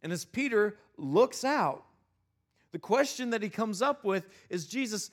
And 0.08 0.12
as 0.14 0.24
Peter 0.24 0.78
looks 0.96 1.44
out, 1.44 1.84
the 2.72 2.78
question 2.78 3.28
that 3.28 3.42
he 3.42 3.50
comes 3.50 3.82
up 3.82 4.04
with 4.04 4.26
is 4.48 4.66
Jesus, 4.66 5.10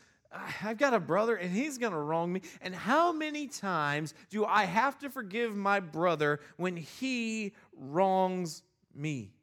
I've 0.64 0.78
got 0.78 0.94
a 0.94 1.02
brother 1.02 1.36
and 1.36 1.52
he's 1.52 1.78
going 1.78 1.92
to 1.92 2.00
wrong 2.00 2.32
me. 2.32 2.44
And 2.62 2.74
how 2.74 3.12
many 3.12 3.48
times 3.48 4.14
do 4.30 4.46
I 4.46 4.64
have 4.64 4.98
to 5.00 5.10
forgive 5.10 5.54
my 5.54 5.82
brother 5.82 6.40
when 6.56 6.78
he 6.78 7.52
wrongs 7.76 8.64
me? 8.96 9.34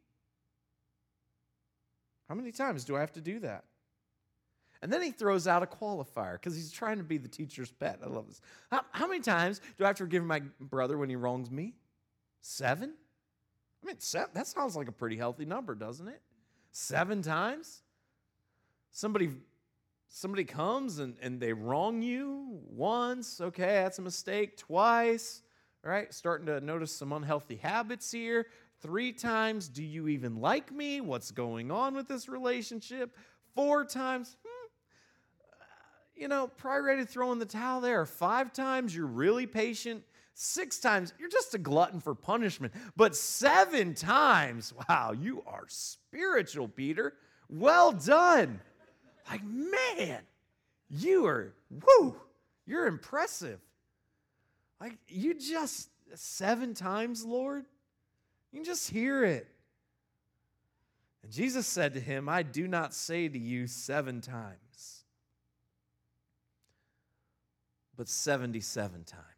How 2.30 2.34
many 2.34 2.50
times 2.50 2.86
do 2.86 2.96
I 2.96 3.00
have 3.00 3.12
to 3.12 3.20
do 3.20 3.40
that? 3.40 3.64
And 4.80 4.90
then 4.90 5.02
he 5.02 5.10
throws 5.10 5.46
out 5.46 5.62
a 5.62 5.66
qualifier 5.66 6.32
because 6.32 6.56
he's 6.56 6.72
trying 6.72 6.96
to 6.96 7.04
be 7.04 7.18
the 7.18 7.28
teacher's 7.28 7.70
pet. 7.70 7.98
I 8.02 8.08
love 8.08 8.26
this. 8.26 8.40
How, 8.70 8.86
how, 8.92 9.06
many 9.06 9.20
times 9.20 9.60
do 9.76 9.84
I 9.84 9.88
have 9.88 9.96
to 9.96 10.04
forgive 10.04 10.24
my 10.24 10.40
brother 10.58 10.96
when 10.96 11.10
he 11.10 11.16
wrongs 11.16 11.50
me? 11.50 11.74
Seven? 12.40 12.94
I 13.82 13.86
mean, 13.86 13.98
seven, 13.98 14.30
that 14.34 14.46
sounds 14.46 14.76
like 14.76 14.88
a 14.88 14.92
pretty 14.92 15.16
healthy 15.16 15.44
number, 15.44 15.74
doesn't 15.74 16.06
it? 16.08 16.20
Seven 16.70 17.22
times? 17.22 17.82
Somebody 18.90 19.30
somebody 20.08 20.44
comes 20.44 20.98
and, 20.98 21.16
and 21.22 21.40
they 21.40 21.52
wrong 21.52 22.02
you 22.02 22.60
once, 22.68 23.40
okay, 23.40 23.82
that's 23.82 23.98
a 23.98 24.02
mistake. 24.02 24.58
Twice, 24.58 25.42
right? 25.82 26.12
Starting 26.12 26.46
to 26.46 26.60
notice 26.60 26.92
some 26.92 27.12
unhealthy 27.12 27.56
habits 27.56 28.12
here. 28.12 28.46
Three 28.82 29.12
times, 29.12 29.68
do 29.68 29.82
you 29.82 30.08
even 30.08 30.40
like 30.40 30.70
me? 30.70 31.00
What's 31.00 31.30
going 31.30 31.70
on 31.70 31.94
with 31.94 32.08
this 32.08 32.28
relationship? 32.28 33.16
Four 33.54 33.84
times, 33.84 34.36
hmm, 34.44 34.68
you 36.14 36.28
know, 36.28 36.48
probably 36.56 36.82
ready 36.82 37.02
to 37.02 37.06
throw 37.06 37.32
in 37.32 37.38
the 37.38 37.46
towel 37.46 37.80
there. 37.80 38.04
Five 38.04 38.52
times, 38.52 38.94
you're 38.94 39.06
really 39.06 39.46
patient 39.46 40.04
Six 40.34 40.78
times, 40.78 41.12
you're 41.18 41.28
just 41.28 41.54
a 41.54 41.58
glutton 41.58 42.00
for 42.00 42.14
punishment. 42.14 42.72
But 42.96 43.14
seven 43.14 43.94
times, 43.94 44.72
wow, 44.88 45.12
you 45.12 45.42
are 45.46 45.64
spiritual, 45.68 46.68
Peter. 46.68 47.14
Well 47.48 47.92
done. 47.92 48.60
Like, 49.30 49.44
man, 49.44 50.20
you 50.88 51.26
are, 51.26 51.54
whoo, 51.70 52.16
you're 52.66 52.86
impressive. 52.86 53.60
Like, 54.80 54.98
you 55.06 55.34
just, 55.34 55.90
seven 56.14 56.74
times, 56.74 57.24
Lord? 57.24 57.64
You 58.50 58.58
can 58.58 58.64
just 58.64 58.90
hear 58.90 59.24
it. 59.24 59.46
And 61.22 61.30
Jesus 61.30 61.66
said 61.66 61.94
to 61.94 62.00
him, 62.00 62.28
I 62.28 62.42
do 62.42 62.66
not 62.66 62.94
say 62.94 63.28
to 63.28 63.38
you 63.38 63.66
seven 63.66 64.20
times, 64.20 65.04
but 67.96 68.08
77 68.08 69.04
times. 69.04 69.31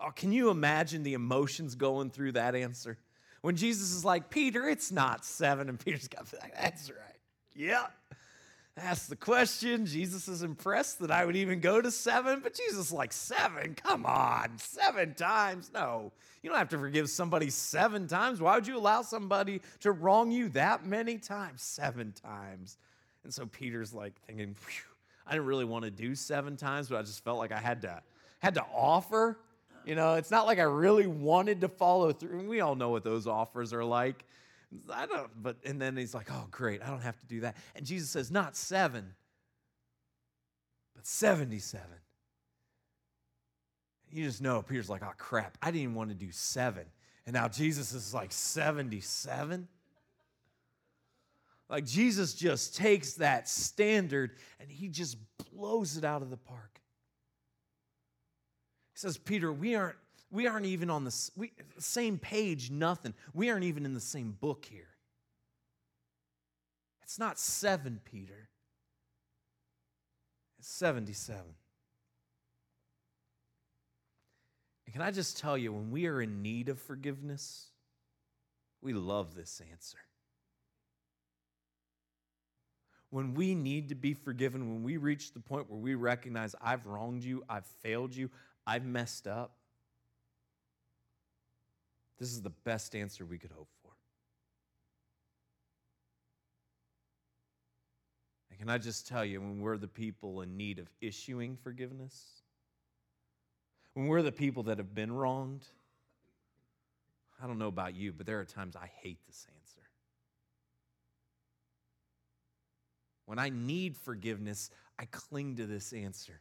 Oh, 0.00 0.10
can 0.10 0.32
you 0.32 0.50
imagine 0.50 1.02
the 1.02 1.14
emotions 1.14 1.74
going 1.74 2.10
through 2.10 2.32
that 2.32 2.54
answer? 2.54 2.96
When 3.42 3.56
Jesus 3.56 3.92
is 3.92 4.04
like, 4.04 4.30
Peter, 4.30 4.68
it's 4.68 4.90
not 4.90 5.24
seven, 5.24 5.68
and 5.68 5.78
Peter's 5.78 6.08
got, 6.08 6.26
that's 6.60 6.90
right. 6.90 7.18
Yeah. 7.54 7.86
That's 8.76 9.08
the 9.08 9.16
question. 9.16 9.84
Jesus 9.84 10.28
is 10.28 10.42
impressed 10.42 11.00
that 11.00 11.10
I 11.10 11.24
would 11.26 11.36
even 11.36 11.60
go 11.60 11.82
to 11.82 11.90
seven, 11.90 12.40
but 12.40 12.54
Jesus 12.54 12.86
is 12.86 12.92
like, 12.92 13.12
seven? 13.12 13.74
Come 13.74 14.06
on, 14.06 14.56
seven 14.56 15.14
times? 15.14 15.70
No. 15.74 16.12
You 16.42 16.48
don't 16.48 16.58
have 16.58 16.70
to 16.70 16.78
forgive 16.78 17.10
somebody 17.10 17.50
seven 17.50 18.06
times. 18.06 18.40
Why 18.40 18.54
would 18.54 18.66
you 18.66 18.78
allow 18.78 19.02
somebody 19.02 19.60
to 19.80 19.92
wrong 19.92 20.30
you 20.30 20.48
that 20.50 20.86
many 20.86 21.18
times? 21.18 21.62
Seven 21.62 22.12
times. 22.12 22.78
And 23.24 23.34
so 23.34 23.44
Peter's 23.46 23.92
like 23.92 24.14
thinking, 24.26 24.56
I 25.26 25.32
didn't 25.32 25.46
really 25.46 25.66
want 25.66 25.84
to 25.84 25.90
do 25.90 26.14
seven 26.14 26.56
times, 26.56 26.88
but 26.88 26.98
I 26.98 27.02
just 27.02 27.22
felt 27.22 27.38
like 27.38 27.52
I 27.52 27.58
had 27.58 27.82
to 27.82 28.00
had 28.38 28.54
to 28.54 28.64
offer 28.74 29.38
you 29.84 29.94
know, 29.94 30.14
it's 30.14 30.30
not 30.30 30.46
like 30.46 30.58
I 30.58 30.62
really 30.62 31.06
wanted 31.06 31.62
to 31.62 31.68
follow 31.68 32.12
through. 32.12 32.48
We 32.48 32.60
all 32.60 32.74
know 32.74 32.90
what 32.90 33.04
those 33.04 33.26
offers 33.26 33.72
are 33.72 33.84
like. 33.84 34.24
I 34.92 35.06
don't, 35.06 35.30
but, 35.42 35.56
and 35.64 35.80
then 35.80 35.96
he's 35.96 36.14
like, 36.14 36.30
oh, 36.30 36.46
great, 36.50 36.82
I 36.82 36.86
don't 36.88 37.02
have 37.02 37.18
to 37.18 37.26
do 37.26 37.40
that. 37.40 37.56
And 37.74 37.84
Jesus 37.84 38.10
says, 38.10 38.30
not 38.30 38.56
seven, 38.56 39.14
but 40.94 41.06
77. 41.06 41.84
You 44.12 44.24
just 44.24 44.40
know 44.40 44.62
Peter's 44.62 44.90
like, 44.90 45.02
oh, 45.02 45.12
crap, 45.16 45.58
I 45.62 45.66
didn't 45.66 45.82
even 45.82 45.94
want 45.94 46.10
to 46.10 46.16
do 46.16 46.30
seven. 46.30 46.84
And 47.26 47.34
now 47.34 47.48
Jesus 47.48 47.92
is 47.92 48.14
like 48.14 48.32
77. 48.32 49.68
Like 51.68 51.84
Jesus 51.84 52.34
just 52.34 52.76
takes 52.76 53.14
that 53.14 53.48
standard 53.48 54.32
and 54.58 54.68
he 54.68 54.88
just 54.88 55.16
blows 55.52 55.96
it 55.96 56.04
out 56.04 56.22
of 56.22 56.30
the 56.30 56.36
park 56.36 56.79
says, 59.00 59.16
Peter, 59.16 59.52
we 59.52 59.74
aren't, 59.74 59.96
we 60.30 60.46
aren't 60.46 60.66
even 60.66 60.90
on 60.90 61.04
the 61.04 61.30
we, 61.36 61.52
same 61.78 62.18
page, 62.18 62.70
nothing. 62.70 63.14
We 63.32 63.50
aren't 63.50 63.64
even 63.64 63.84
in 63.86 63.94
the 63.94 64.00
same 64.00 64.36
book 64.38 64.66
here. 64.70 64.88
It's 67.02 67.18
not 67.18 67.38
seven, 67.38 68.00
Peter, 68.04 68.48
it's 70.58 70.68
77. 70.68 71.42
And 74.86 74.92
can 74.92 75.02
I 75.02 75.10
just 75.10 75.38
tell 75.38 75.56
you, 75.56 75.72
when 75.72 75.90
we 75.90 76.06
are 76.06 76.20
in 76.20 76.42
need 76.42 76.68
of 76.68 76.78
forgiveness, 76.78 77.68
we 78.82 78.92
love 78.92 79.34
this 79.34 79.60
answer. 79.72 79.98
When 83.08 83.34
we 83.34 83.56
need 83.56 83.88
to 83.88 83.96
be 83.96 84.14
forgiven, 84.14 84.72
when 84.72 84.84
we 84.84 84.96
reach 84.96 85.32
the 85.32 85.40
point 85.40 85.68
where 85.68 85.80
we 85.80 85.96
recognize 85.96 86.54
I've 86.60 86.86
wronged 86.86 87.24
you, 87.24 87.42
I've 87.48 87.66
failed 87.82 88.14
you, 88.14 88.30
I've 88.66 88.84
messed 88.84 89.26
up, 89.26 89.56
this 92.18 92.30
is 92.30 92.42
the 92.42 92.50
best 92.50 92.94
answer 92.94 93.24
we 93.24 93.38
could 93.38 93.50
hope 93.50 93.70
for. 93.82 93.90
And 98.50 98.58
can 98.58 98.68
I 98.68 98.78
just 98.78 99.08
tell 99.08 99.24
you, 99.24 99.40
when 99.40 99.60
we're 99.60 99.78
the 99.78 99.88
people 99.88 100.42
in 100.42 100.56
need 100.56 100.78
of 100.78 100.88
issuing 101.00 101.56
forgiveness, 101.56 102.42
when 103.94 104.06
we're 104.06 104.22
the 104.22 104.32
people 104.32 104.64
that 104.64 104.78
have 104.78 104.94
been 104.94 105.10
wronged, 105.10 105.66
I 107.42 107.46
don't 107.46 107.58
know 107.58 107.68
about 107.68 107.94
you, 107.94 108.12
but 108.12 108.26
there 108.26 108.38
are 108.38 108.44
times 108.44 108.76
I 108.76 108.90
hate 109.02 109.18
this 109.26 109.46
answer. 109.58 109.80
When 113.24 113.38
I 113.38 113.48
need 113.48 113.96
forgiveness, 113.96 114.70
I 114.98 115.06
cling 115.06 115.56
to 115.56 115.66
this 115.66 115.92
answer 115.92 116.40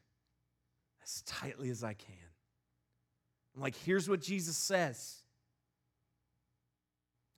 as 1.03 1.21
tightly 1.23 1.69
as 1.69 1.83
I 1.83 1.93
can. 1.93 2.15
I'm 3.55 3.61
like, 3.61 3.75
here's 3.85 4.07
what 4.09 4.21
Jesus 4.21 4.57
says. 4.57 5.23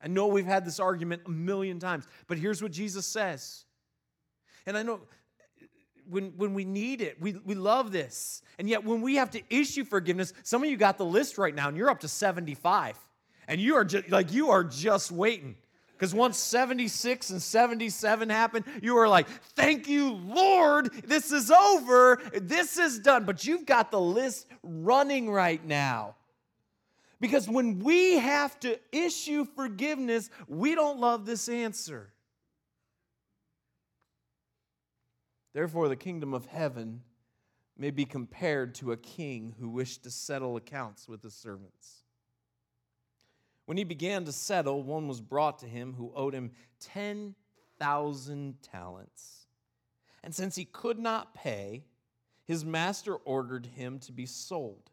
I 0.03 0.07
know 0.07 0.27
we've 0.27 0.45
had 0.45 0.65
this 0.65 0.79
argument 0.79 1.23
a 1.27 1.29
million 1.29 1.79
times, 1.79 2.07
but 2.27 2.37
here's 2.37 2.61
what 2.61 2.71
Jesus 2.71 3.05
says. 3.05 3.65
And 4.65 4.77
I 4.77 4.83
know 4.83 5.01
when, 6.09 6.33
when 6.37 6.53
we 6.53 6.65
need 6.65 7.01
it, 7.01 7.21
we, 7.21 7.33
we 7.45 7.55
love 7.55 7.91
this. 7.91 8.41
And 8.57 8.67
yet, 8.67 8.83
when 8.83 9.01
we 9.01 9.15
have 9.15 9.31
to 9.31 9.41
issue 9.49 9.83
forgiveness, 9.83 10.33
some 10.43 10.63
of 10.63 10.69
you 10.69 10.77
got 10.77 10.97
the 10.97 11.05
list 11.05 11.37
right 11.37 11.53
now 11.53 11.67
and 11.67 11.77
you're 11.77 11.89
up 11.89 12.01
to 12.01 12.07
75. 12.07 12.97
And 13.47 13.59
you 13.59 13.75
are 13.75 13.85
just 13.85 14.09
like, 14.09 14.33
you 14.33 14.49
are 14.49 14.63
just 14.63 15.11
waiting. 15.11 15.55
Because 16.01 16.15
once 16.15 16.39
76 16.39 17.29
and 17.29 17.39
77 17.39 18.29
happen, 18.29 18.65
you 18.81 18.97
are 18.97 19.07
like, 19.07 19.29
thank 19.53 19.87
you, 19.87 20.13
Lord, 20.13 20.91
this 21.05 21.31
is 21.31 21.51
over, 21.51 22.19
this 22.33 22.79
is 22.79 22.97
done. 22.97 23.23
But 23.23 23.45
you've 23.45 23.67
got 23.67 23.91
the 23.91 24.01
list 24.01 24.47
running 24.63 25.29
right 25.29 25.63
now. 25.63 26.15
Because 27.19 27.47
when 27.47 27.77
we 27.77 28.17
have 28.17 28.59
to 28.61 28.79
issue 28.91 29.45
forgiveness, 29.55 30.31
we 30.47 30.73
don't 30.73 30.99
love 30.99 31.27
this 31.27 31.47
answer. 31.47 32.11
Therefore, 35.53 35.87
the 35.87 35.95
kingdom 35.95 36.33
of 36.33 36.47
heaven 36.47 37.03
may 37.77 37.91
be 37.91 38.05
compared 38.05 38.73
to 38.75 38.91
a 38.91 38.97
king 38.97 39.53
who 39.59 39.69
wished 39.69 40.01
to 40.05 40.09
settle 40.09 40.55
accounts 40.55 41.07
with 41.07 41.21
his 41.21 41.35
servants. 41.35 42.01
When 43.71 43.77
he 43.77 43.85
began 43.85 44.25
to 44.25 44.33
settle, 44.33 44.83
one 44.83 45.07
was 45.07 45.21
brought 45.21 45.59
to 45.59 45.65
him 45.65 45.93
who 45.93 46.11
owed 46.13 46.33
him 46.33 46.51
10,000 46.81 48.61
talents. 48.61 49.45
And 50.25 50.35
since 50.35 50.57
he 50.57 50.65
could 50.65 50.99
not 50.99 51.33
pay, 51.33 51.85
his 52.43 52.65
master 52.65 53.15
ordered 53.15 53.65
him 53.65 53.99
to 53.99 54.11
be 54.11 54.25
sold 54.25 54.91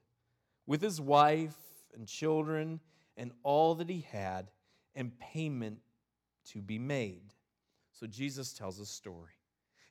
with 0.64 0.80
his 0.80 1.00
wife 1.00 1.56
and 1.92 2.06
children 2.06 2.78
and 3.16 3.32
all 3.42 3.74
that 3.74 3.90
he 3.90 4.06
had, 4.12 4.48
and 4.94 5.18
payment 5.18 5.80
to 6.52 6.62
be 6.62 6.78
made. 6.78 7.34
So 7.90 8.06
Jesus 8.06 8.52
tells 8.52 8.78
a 8.78 8.86
story. 8.86 9.37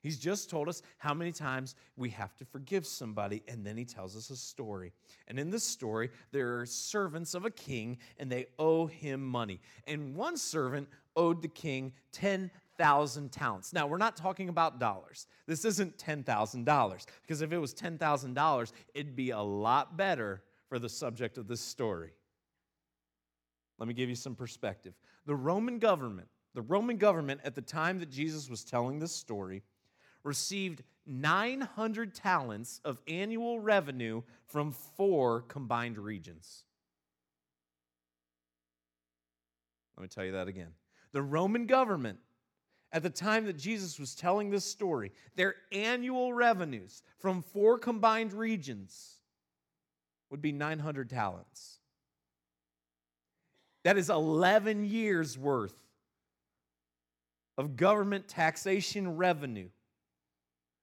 He's 0.00 0.18
just 0.18 0.48
told 0.48 0.68
us 0.68 0.82
how 0.98 1.12
many 1.12 1.32
times 1.32 1.74
we 1.96 2.10
have 2.10 2.36
to 2.36 2.44
forgive 2.44 2.86
somebody, 2.86 3.42
and 3.48 3.66
then 3.66 3.76
he 3.76 3.84
tells 3.84 4.16
us 4.16 4.30
a 4.30 4.36
story. 4.36 4.92
And 5.26 5.38
in 5.38 5.50
this 5.50 5.64
story, 5.64 6.10
there 6.30 6.60
are 6.60 6.66
servants 6.66 7.34
of 7.34 7.44
a 7.44 7.50
king, 7.50 7.98
and 8.18 8.30
they 8.30 8.46
owe 8.58 8.86
him 8.86 9.26
money. 9.26 9.60
And 9.86 10.14
one 10.14 10.36
servant 10.36 10.88
owed 11.16 11.42
the 11.42 11.48
king 11.48 11.92
10,000 12.12 13.32
talents. 13.32 13.72
Now, 13.72 13.88
we're 13.88 13.98
not 13.98 14.16
talking 14.16 14.48
about 14.48 14.78
dollars. 14.78 15.26
This 15.46 15.64
isn't 15.64 15.98
$10,000, 15.98 17.06
because 17.22 17.42
if 17.42 17.52
it 17.52 17.58
was 17.58 17.74
$10,000, 17.74 18.72
it'd 18.94 19.16
be 19.16 19.30
a 19.30 19.40
lot 19.40 19.96
better 19.96 20.42
for 20.68 20.78
the 20.78 20.88
subject 20.88 21.38
of 21.38 21.48
this 21.48 21.60
story. 21.60 22.12
Let 23.78 23.88
me 23.88 23.94
give 23.94 24.08
you 24.08 24.14
some 24.14 24.34
perspective. 24.34 24.94
The 25.26 25.34
Roman 25.34 25.78
government, 25.78 26.28
the 26.54 26.62
Roman 26.62 26.96
government 26.96 27.40
at 27.44 27.54
the 27.54 27.62
time 27.62 27.98
that 27.98 28.10
Jesus 28.10 28.48
was 28.48 28.64
telling 28.64 28.98
this 28.98 29.12
story, 29.12 29.62
received 30.28 30.84
900 31.06 32.14
talents 32.14 32.80
of 32.84 33.00
annual 33.08 33.58
revenue 33.58 34.22
from 34.46 34.72
four 34.72 35.40
combined 35.40 35.98
regions. 35.98 36.64
Let 39.96 40.02
me 40.02 40.08
tell 40.08 40.24
you 40.24 40.32
that 40.32 40.46
again. 40.46 40.68
The 41.12 41.22
Roman 41.22 41.66
government, 41.66 42.18
at 42.92 43.02
the 43.02 43.10
time 43.10 43.46
that 43.46 43.58
Jesus 43.58 43.98
was 43.98 44.14
telling 44.14 44.50
this 44.50 44.64
story, 44.64 45.10
their 45.34 45.56
annual 45.72 46.32
revenues 46.32 47.02
from 47.18 47.42
four 47.42 47.78
combined 47.78 48.32
regions 48.32 49.16
would 50.30 50.42
be 50.42 50.52
900 50.52 51.08
talents. 51.08 51.78
That 53.84 53.96
is 53.96 54.10
11 54.10 54.84
years 54.84 55.38
worth 55.38 55.82
of 57.56 57.76
government 57.76 58.28
taxation 58.28 59.16
revenue 59.16 59.70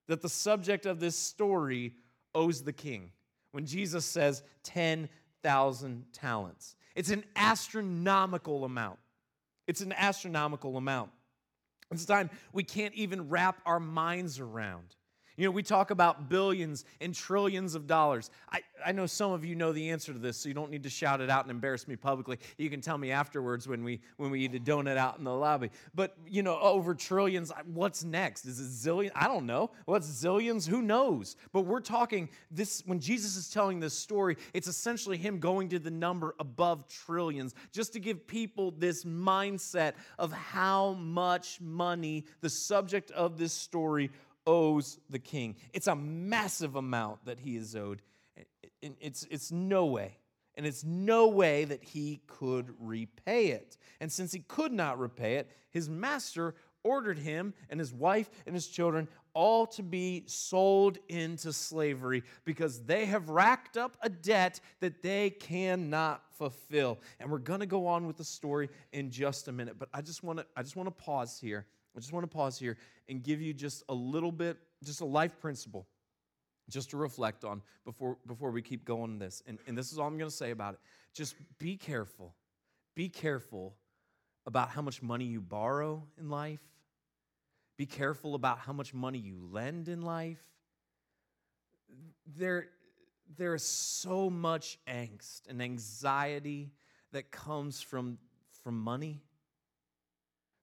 that 0.07 0.21
the 0.21 0.29
subject 0.29 0.85
of 0.85 0.99
this 0.99 1.17
story 1.17 1.93
owes 2.33 2.63
the 2.63 2.73
king 2.73 3.11
when 3.51 3.65
Jesus 3.65 4.05
says 4.05 4.43
10,000 4.63 6.05
talents. 6.13 6.75
It's 6.95 7.09
an 7.09 7.23
astronomical 7.35 8.65
amount. 8.65 8.99
It's 9.67 9.81
an 9.81 9.93
astronomical 9.93 10.77
amount. 10.77 11.11
It's 11.91 12.03
a 12.03 12.07
time 12.07 12.29
we 12.53 12.63
can't 12.63 12.93
even 12.95 13.29
wrap 13.29 13.61
our 13.65 13.79
minds 13.79 14.39
around. 14.39 14.95
You 15.37 15.45
know, 15.45 15.51
we 15.51 15.63
talk 15.63 15.91
about 15.91 16.29
billions 16.29 16.85
and 17.01 17.13
trillions 17.13 17.75
of 17.75 17.87
dollars. 17.87 18.31
I, 18.51 18.61
I 18.85 18.91
know 18.93 19.05
some 19.05 19.31
of 19.31 19.43
you 19.43 19.55
know 19.55 19.73
the 19.73 19.89
answer 19.89 20.13
to 20.13 20.19
this, 20.19 20.37
so 20.37 20.47
you 20.47 20.55
don't 20.55 20.71
need 20.71 20.83
to 20.83 20.89
shout 20.89 21.19
it 21.19 21.29
out 21.29 21.43
and 21.43 21.51
embarrass 21.51 21.87
me 21.87 21.95
publicly. 21.95 22.39
You 22.57 22.69
can 22.69 22.79
tell 22.79 22.97
me 22.97 23.11
afterwards 23.11 23.67
when 23.67 23.83
we 23.83 23.99
when 24.17 24.31
we 24.31 24.41
eat 24.41 24.55
a 24.55 24.59
donut 24.59 24.97
out 24.97 25.17
in 25.17 25.23
the 25.23 25.33
lobby. 25.33 25.71
But 25.93 26.15
you 26.27 26.41
know, 26.41 26.57
over 26.59 26.95
trillions, 26.95 27.51
what's 27.65 28.03
next? 28.03 28.45
Is 28.45 28.59
it 28.59 28.87
zillion? 28.87 29.11
I 29.13 29.27
don't 29.27 29.45
know. 29.45 29.71
What's 29.85 30.07
zillions? 30.07 30.67
Who 30.67 30.81
knows? 30.81 31.35
But 31.51 31.61
we're 31.61 31.81
talking 31.81 32.29
this 32.49 32.83
when 32.85 32.99
Jesus 32.99 33.35
is 33.35 33.49
telling 33.49 33.79
this 33.79 33.93
story, 33.93 34.37
it's 34.53 34.67
essentially 34.67 35.17
him 35.17 35.39
going 35.39 35.69
to 35.69 35.79
the 35.79 35.91
number 35.91 36.35
above 36.39 36.87
trillions, 36.87 37.55
just 37.73 37.91
to 37.93 37.99
give 37.99 38.25
people 38.25 38.71
this 38.71 39.03
mindset 39.03 39.93
of 40.17 40.31
how 40.31 40.93
much 40.93 41.59
money 41.59 42.25
the 42.41 42.49
subject 42.49 43.11
of 43.11 43.37
this 43.37 43.51
story 43.51 44.11
owes 44.47 44.99
the 45.09 45.19
king. 45.19 45.55
It's 45.73 45.87
a 45.87 45.95
massive 45.95 46.75
amount 46.75 47.25
that 47.25 47.39
he 47.39 47.55
is 47.55 47.75
owed. 47.75 48.01
It's, 48.81 49.25
it's 49.29 49.51
no 49.51 49.85
way. 49.85 50.17
And 50.55 50.65
it's 50.65 50.83
no 50.83 51.27
way 51.27 51.65
that 51.65 51.83
he 51.83 52.21
could 52.27 52.73
repay 52.79 53.47
it. 53.47 53.77
And 53.99 54.11
since 54.11 54.31
he 54.31 54.39
could 54.39 54.71
not 54.71 54.97
repay 54.99 55.35
it, 55.35 55.51
his 55.71 55.89
master 55.89 56.55
ordered 56.83 57.17
him 57.17 57.53
and 57.69 57.79
his 57.79 57.93
wife 57.93 58.29
and 58.45 58.55
his 58.55 58.67
children 58.67 59.07
all 59.33 59.67
to 59.67 59.83
be 59.83 60.23
sold 60.27 60.97
into 61.09 61.51
slavery 61.51 62.23
because 62.45 62.83
they 62.83 63.05
have 63.05 63.29
racked 63.29 63.75
up 63.75 63.97
a 64.01 64.07
debt 64.07 64.61
that 64.79 65.01
they 65.01 65.29
cannot 65.29 66.23
fulfill. 66.37 66.99
And 67.19 67.29
we're 67.29 67.39
going 67.39 67.59
to 67.59 67.65
go 67.65 67.87
on 67.87 68.07
with 68.07 68.15
the 68.15 68.23
story 68.23 68.69
in 68.93 69.11
just 69.11 69.49
a 69.49 69.51
minute, 69.51 69.77
but 69.77 69.89
I 69.93 70.01
just 70.01 70.23
want 70.23 70.39
to 70.39 70.45
I 70.55 70.63
just 70.63 70.77
want 70.77 70.87
to 70.87 71.03
pause 71.03 71.37
here 71.37 71.65
I 71.95 71.99
just 71.99 72.11
want 72.11 72.29
to 72.29 72.35
pause 72.35 72.59
here 72.59 72.77
and 73.07 73.23
give 73.23 73.41
you 73.41 73.53
just 73.53 73.83
a 73.89 73.93
little 73.93 74.31
bit, 74.31 74.57
just 74.83 75.01
a 75.01 75.05
life 75.05 75.39
principle, 75.39 75.87
just 76.69 76.89
to 76.91 76.97
reflect 76.97 77.45
on 77.45 77.61
before, 77.85 78.17
before 78.27 78.51
we 78.51 78.61
keep 78.61 78.85
going 78.85 79.11
on 79.13 79.19
this. 79.19 79.41
And, 79.47 79.59
and 79.67 79.77
this 79.77 79.91
is 79.91 79.99
all 79.99 80.07
I'm 80.07 80.17
going 80.17 80.29
to 80.29 80.35
say 80.35 80.51
about 80.51 80.73
it. 80.73 80.79
Just 81.13 81.35
be 81.59 81.77
careful. 81.77 82.35
Be 82.95 83.07
careful 83.07 83.75
about 84.45 84.69
how 84.69 84.81
much 84.81 85.01
money 85.01 85.25
you 85.25 85.41
borrow 85.41 86.03
in 86.19 86.29
life. 86.29 86.61
Be 87.77 87.85
careful 87.85 88.35
about 88.35 88.59
how 88.59 88.73
much 88.73 88.93
money 88.93 89.19
you 89.19 89.47
lend 89.51 89.87
in 89.87 90.01
life. 90.01 90.43
There, 92.37 92.67
there 93.37 93.53
is 93.53 93.63
so 93.63 94.29
much 94.29 94.79
angst 94.87 95.41
and 95.49 95.61
anxiety 95.61 96.71
that 97.11 97.31
comes 97.31 97.81
from, 97.81 98.17
from 98.63 98.79
money 98.79 99.24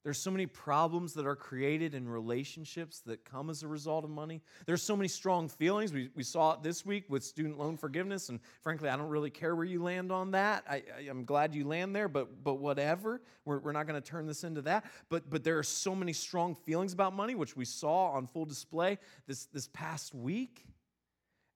There's 0.04 0.18
so 0.18 0.32
many 0.32 0.46
problems 0.46 1.14
that 1.14 1.26
are 1.26 1.36
created 1.36 1.94
in 1.94 2.08
relationships 2.08 3.00
that 3.06 3.24
come 3.24 3.50
as 3.50 3.62
a 3.62 3.68
result 3.68 4.02
of 4.02 4.10
money. 4.10 4.42
There's 4.66 4.82
so 4.82 4.96
many 4.96 5.06
strong 5.06 5.48
feelings. 5.48 5.92
We, 5.92 6.10
we 6.16 6.24
saw 6.24 6.54
it 6.54 6.62
this 6.62 6.84
week 6.84 7.04
with 7.08 7.22
student 7.22 7.56
loan 7.56 7.76
forgiveness, 7.76 8.28
and 8.28 8.40
frankly, 8.62 8.88
I 8.88 8.96
don't 8.96 9.08
really 9.08 9.30
care 9.30 9.54
where 9.54 9.64
you 9.64 9.80
land 9.80 10.10
on 10.10 10.32
that. 10.32 10.64
I, 10.68 10.82
I, 10.98 11.02
am 11.08 11.24
glad 11.24 11.54
you 11.54 11.68
land 11.68 11.94
there, 11.94 12.08
but, 12.08 12.42
but 12.42 12.54
whatever. 12.54 13.22
We're, 13.44 13.60
we're 13.60 13.72
not 13.72 13.86
going 13.86 14.00
to 14.00 14.06
turn 14.06 14.26
this 14.26 14.42
into 14.42 14.62
that. 14.62 14.86
But, 15.08 15.30
but 15.30 15.44
there 15.44 15.56
are 15.58 15.62
so 15.64 15.94
many 15.94 16.12
strong 16.12 16.56
feelings 16.56 16.92
about 16.92 17.14
money, 17.14 17.36
which 17.36 17.56
we 17.56 17.64
saw 17.64 18.10
on 18.10 18.26
full 18.26 18.44
display 18.44 18.98
this, 19.28 19.44
this 19.46 19.68
past 19.72 20.14
week. 20.16 20.66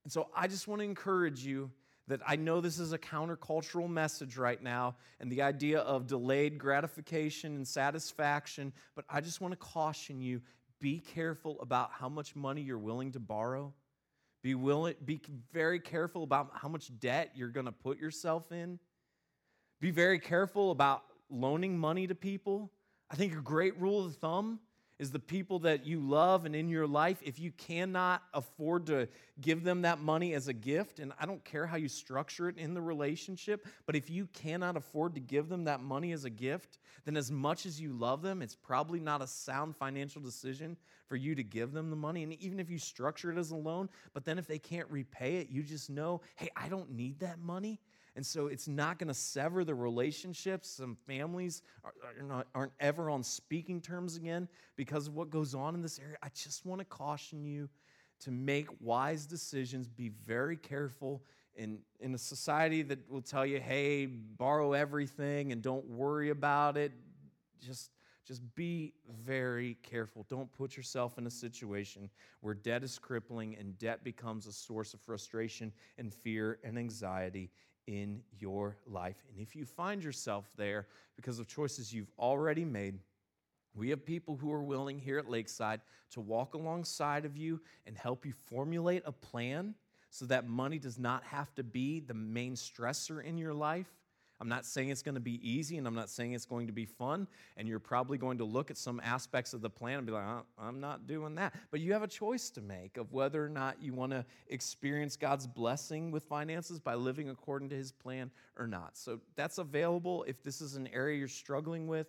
And 0.05 0.13
so 0.13 0.29
I 0.37 0.47
just 0.47 0.69
want 0.69 0.81
to 0.81 0.85
encourage 0.85 1.45
you 1.45 1.73
that 2.09 2.21
I 2.27 2.37
know 2.37 2.61
this 2.61 2.79
is 2.79 2.93
a 2.93 2.99
countercultural 2.99 3.89
message 3.89 4.37
right 4.37 4.63
now 4.63 4.97
and 5.21 5.31
the 5.31 5.43
idea 5.43 5.81
of 5.81 6.07
delayed 6.07 6.59
gratification 6.59 7.57
and 7.57 7.67
satisfaction, 7.67 8.73
but 8.95 9.05
I 9.09 9.21
just 9.21 9.41
want 9.41 9.53
to 9.53 9.57
caution 9.57 10.21
you 10.21 10.41
be 10.81 11.01
careful 11.01 11.59
about 11.61 11.91
how 11.93 12.09
much 12.09 12.37
money 12.37 12.61
you're 12.61 12.79
willing 12.79 13.13
to 13.13 13.21
borrow. 13.21 13.73
Be, 14.43 14.55
willing, 14.55 14.95
be 15.05 15.21
very 15.53 15.81
careful 15.81 16.23
about 16.23 16.51
how 16.55 16.69
much 16.69 16.91
debt 17.01 17.33
you're 17.35 17.49
going 17.49 17.67
to 17.67 17.73
put 17.73 17.99
yourself 17.99 18.53
in. 18.53 18.79
Be 19.81 19.91
very 19.91 20.19
careful 20.19 20.71
about 20.71 21.03
loaning 21.29 21.77
money 21.77 22.07
to 22.07 22.15
people. 22.15 22.71
I 23.11 23.17
think 23.17 23.33
a 23.33 23.41
great 23.41 23.79
rule 23.81 24.05
of 24.05 24.15
thumb 24.17 24.61
is 24.99 25.11
the 25.11 25.19
people 25.19 25.59
that 25.61 25.85
you 25.85 26.01
love 26.01 26.45
and 26.47 26.57
in 26.57 26.69
your 26.69 26.87
life, 26.87 27.19
if 27.23 27.39
you 27.39 27.53
cannot 27.53 28.23
afford 28.33 28.87
to 28.87 29.09
give 29.41 29.63
them 29.63 29.83
that 29.83 30.01
money 30.01 30.33
as 30.35 30.49
a 30.49 30.53
gift, 30.53 30.99
and 30.99 31.13
I 31.21 31.27
don't 31.27 31.45
care 31.45 31.67
how 31.67 31.77
you 31.77 31.89
structure 31.89 32.49
it 32.49 32.57
in 32.57 32.73
the 32.73 32.81
relationship, 32.81 33.67
but 33.85 33.95
if 33.95 34.09
you 34.09 34.27
cannot 34.33 34.77
afford 34.77 35.15
to 35.15 35.21
give 35.21 35.49
them 35.49 35.65
that 35.65 35.81
money 35.81 36.13
as 36.13 36.25
a 36.25 36.31
gift, 36.31 36.79
then 37.05 37.17
as 37.17 37.31
much 37.31 37.67
as 37.67 37.81
you 37.81 37.93
love 37.93 38.23
them, 38.23 38.41
it's 38.43 38.57
probably 38.57 38.99
not 38.99 39.23
a 39.23 39.27
sound 39.27 39.77
financial 39.77 40.23
decision 40.23 40.77
for 41.07 41.17
you 41.17 41.35
to 41.35 41.45
give 41.45 41.73
them 41.73 41.91
the 41.91 41.97
money. 41.97 42.23
And 42.23 42.33
even 42.35 42.59
if 42.59 42.71
you 42.71 42.79
structure 42.79 43.31
it 43.31 43.39
as 43.39 43.51
a 43.51 43.57
loan, 43.57 43.89
but 44.13 44.25
then 44.25 44.39
if 44.39 44.47
they 44.47 44.59
can't 44.59 44.91
repay 44.91 45.37
it, 45.37 45.51
you 45.51 45.63
just 45.63 45.91
know, 45.91 46.21
hey, 46.37 46.49
I 46.57 46.69
don't 46.69 46.91
need 46.91 47.21
that 47.21 47.39
money. 47.39 47.81
And 48.17 48.25
so 48.25 48.47
it's 48.47 48.67
not 48.67 48.99
going 48.99 49.09
to 49.09 49.15
sever 49.15 49.63
the 49.63 49.75
relationships. 49.75 50.71
Some 50.71 50.97
families 51.07 51.63
are, 51.85 51.93
are 52.19 52.23
not, 52.23 52.47
aren't 52.55 52.73
ever 52.81 53.11
on 53.11 53.23
speaking 53.23 53.81
terms 53.81 54.17
again 54.17 54.49
because 54.75 55.07
of 55.07 55.15
what 55.15 55.29
goes 55.29 55.55
on 55.55 55.75
in 55.75 55.83
this 55.83 55.99
area. 55.99 56.17
I 56.23 56.29
just 56.35 56.65
want 56.65 56.79
to 56.81 56.87
caution 56.87 57.45
you 57.45 57.69
to 58.21 58.31
make 58.31 58.69
wise 58.81 59.27
decisions. 59.27 59.87
Be 59.87 60.09
very 60.27 60.57
careful 60.57 61.23
in, 61.57 61.79
in 62.01 62.15
a 62.15 62.19
society 62.19 62.81
that 62.85 62.99
will 63.11 63.21
tell 63.21 63.45
you, 63.45 63.61
hey, 63.61 64.07
borrow 64.07 64.73
everything 64.73 65.53
and 65.53 65.61
don't 65.61 65.87
worry 65.87 66.31
about 66.31 66.79
it. 66.79 66.93
Just 67.61 67.91
just 68.27 68.43
be 68.57 68.93
very 69.23 69.77
careful. 69.85 70.27
Don't 70.29 70.53
put 70.53 70.77
yourself 70.77 71.17
in 71.17 71.29
a 71.29 71.31
situation 71.31 72.11
where 72.41 72.55
debt 72.55 72.83
is 72.83 72.99
crippling 72.99 73.57
and 73.57 73.79
debt 73.79 74.03
becomes 74.03 74.49
a 74.49 74.53
source 74.53 74.95
of 74.95 75.01
frustration 75.01 75.73
and 75.97 76.13
fear 76.13 76.59
and 76.65 76.77
anxiety 76.77 77.53
in 77.87 78.23
your 78.39 78.77
life. 78.87 79.17
And 79.31 79.41
if 79.41 79.55
you 79.55 79.65
find 79.65 80.03
yourself 80.03 80.51
there 80.57 80.87
because 81.17 81.39
of 81.39 81.47
choices 81.47 81.93
you've 81.93 82.13
already 82.19 82.65
made, 82.65 82.99
we 83.75 83.91
have 83.91 84.05
people 84.05 84.37
who 84.37 84.53
are 84.53 84.63
willing 84.63 84.99
here 84.99 85.19
at 85.19 85.29
Lakeside 85.31 85.81
to 86.11 86.21
walk 86.21 86.55
alongside 86.55 87.25
of 87.25 87.37
you 87.37 87.61
and 87.87 87.97
help 87.97 88.25
you 88.25 88.33
formulate 88.33 89.03
a 89.05 89.13
plan 89.13 89.75
so 90.11 90.25
that 90.27 90.49
money 90.49 90.79
does 90.79 90.99
not 90.99 91.23
have 91.25 91.55
to 91.55 91.63
be 91.63 92.01
the 92.01 92.15
main 92.15 92.55
stressor 92.55 93.23
in 93.23 93.37
your 93.37 93.53
life. 93.53 93.89
I'm 94.41 94.49
not 94.49 94.67
saying 94.67 94.91
it's 94.91 95.03
going 95.03 95.15
to 95.15 95.21
be 95.21 95.41
easy 95.49 95.79
and 95.79 95.87
I'm 95.87 95.95
not 95.95 96.11
saying 96.11 96.33
it's 96.33 96.45
going 96.45 96.67
to 96.67 96.73
be 96.73 96.85
fun. 96.85 97.27
And 97.57 97.67
you're 97.67 97.79
probably 97.79 98.19
going 98.19 98.39
to 98.39 98.45
look 98.45 98.71
at 98.71 98.77
some 98.77 99.01
aspects 99.03 99.55
of 99.55 99.63
the 99.63 99.71
plan 99.71 99.99
and 99.99 100.07
be 100.07 100.13
like, 100.13 100.25
oh, 100.27 100.43
I'm 100.59 100.81
not 100.81 101.07
doing 101.07 101.35
that. 101.37 101.55
But 101.71 101.81
you 101.81 101.93
have 101.93 102.03
a 102.03 102.09
choice 102.09 102.51
to 102.51 102.61
make 102.61 102.97
of 102.97 103.13
whether 103.13 103.45
or 103.45 103.49
not 103.49 103.83
you 103.83 103.95
want 103.95 104.13
to 104.13 104.25
experience 104.49 105.17
God's 105.17 105.47
blessing 105.47 106.11
with 106.11 106.25
finances 106.25 106.79
by 106.79 106.95
living 106.95 107.31
according 107.31 107.71
to 107.71 107.77
his 107.77 107.93
plan 107.93 108.31
or 108.59 108.67
not. 108.67 108.97
So 108.97 109.21
that's 109.37 109.59
available 109.59 110.25
if 110.29 110.43
this 110.43 110.61
is 110.61 110.77
an 110.77 110.89
area 110.89 111.19
you're 111.19 111.29
struggling 111.29 111.87
with. 111.87 112.09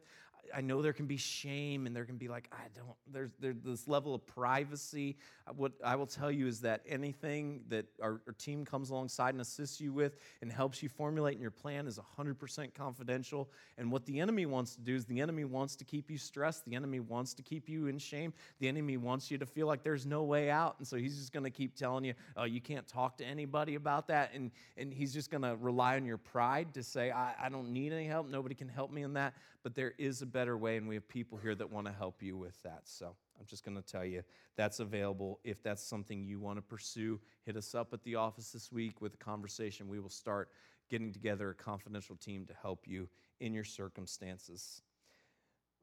I 0.56 0.62
know 0.62 0.82
there 0.82 0.94
can 0.94 1.06
be 1.06 1.18
shame 1.18 1.86
and 1.86 1.96
there 1.96 2.06
can 2.06 2.18
be 2.18 2.28
like, 2.28 2.50
I 2.52 2.68
don't, 2.76 2.96
there's, 3.12 3.32
there's 3.40 3.62
this 3.64 3.88
level 3.88 4.16
of 4.16 4.26
privacy. 4.26 5.18
Uh, 5.48 5.54
what 5.54 5.74
I 5.84 5.96
will 5.96 6.06
tell 6.06 6.32
you 6.32 6.48
is 6.48 6.62
that 6.62 6.82
anything 6.88 7.62
that 7.70 7.86
our, 8.02 8.22
our 8.28 8.34
team 8.34 8.66
comes 8.66 8.90
alongside 8.90 9.34
and 9.34 9.42
assists 9.42 9.82
you 9.82 9.94
with 9.94 10.18
and 10.42 10.52
helps 10.52 10.82
you 10.82 10.90
formulate 10.90 11.36
in 11.36 11.42
your 11.42 11.52
plan 11.52 11.88
is 11.88 12.00
100% 12.18 12.74
confidential. 12.74 13.50
And 13.78 13.92
what 13.92 14.06
the 14.06 14.20
enemy 14.20 14.46
wants 14.46 14.76
to 14.76 14.82
do 14.82 14.96
is 14.96 15.06
the 15.06 15.22
enemy 15.22 15.44
wants 15.44 15.76
to 15.78 15.86
keep 15.86 16.10
you 16.10 16.18
stressed. 16.18 16.66
The 16.66 16.76
enemy 16.76 17.00
wants 17.00 17.34
to 17.36 17.44
keep 17.44 17.70
you 17.70 17.88
in 17.88 17.98
shame. 17.98 18.34
The 18.60 18.68
enemy 18.68 18.98
wants 18.98 19.30
you 19.32 19.38
to 19.38 19.46
feel 19.46 19.68
like 19.68 19.84
there's 19.84 20.06
no 20.06 20.24
way 20.24 20.50
out. 20.50 20.76
And 20.80 20.88
so 20.88 20.98
he's 20.98 21.18
just 21.18 21.34
going 21.34 21.44
to 21.44 21.50
keep 21.50 21.76
telling 21.76 22.06
you, 22.06 22.14
oh, 22.36 22.44
you 22.44 22.62
can't 22.62 22.88
talk 22.88 23.18
to 23.18 23.26
anybody 23.26 23.76
about 23.76 24.08
that. 24.08 24.32
And, 24.34 24.52
and 24.78 24.94
he's 24.94 25.14
just 25.14 25.32
going 25.32 25.44
to 25.44 25.56
rely 25.56 25.96
on 25.96 26.06
your 26.06 26.18
pride 26.18 26.74
to 26.74 26.84
say, 26.84 27.12
I, 27.12 27.34
I 27.44 27.50
don't 27.50 27.72
need 27.72 27.94
any 27.94 28.06
help. 28.06 28.30
Nobody 28.30 28.56
can 28.56 28.70
help 28.70 28.92
me 28.92 29.04
in 29.04 29.14
that. 29.14 29.34
But 29.68 29.76
there 29.76 29.96
is 29.98 30.22
a 30.22 30.26
better 30.26 30.58
way, 30.58 30.78
and 30.78 30.88
we 30.88 30.96
have 30.96 31.10
people 31.10 31.38
here 31.38 31.54
that 31.54 31.70
want 31.70 31.88
to 31.88 31.92
help 31.92 32.24
you 32.24 32.38
with 32.38 32.56
that. 32.64 32.84
So 32.86 33.18
I'm 33.38 33.46
just 33.46 33.66
going 33.66 33.76
to 33.76 33.84
tell 33.84 34.06
you 34.06 34.24
that's 34.56 34.80
available. 34.80 35.42
If 35.44 35.62
that's 35.62 35.84
something 35.84 36.24
you 36.24 36.40
want 36.40 36.58
to 36.58 36.62
pursue, 36.62 37.20
hit 37.44 37.58
us 37.58 37.76
up 37.76 37.92
at 37.92 38.02
the 38.04 38.16
office 38.16 38.52
this 38.52 38.72
week 38.72 39.02
with 39.02 39.16
a 39.16 39.18
conversation. 39.18 39.90
We 39.90 40.00
will 40.00 40.08
start 40.08 40.52
getting 40.90 41.12
together 41.12 41.50
a 41.50 41.54
confidential 41.54 42.16
team 42.16 42.46
to 42.46 42.54
help 42.62 42.88
you 42.88 43.10
in 43.42 43.54
your 43.54 43.66
circumstances. 43.66 44.84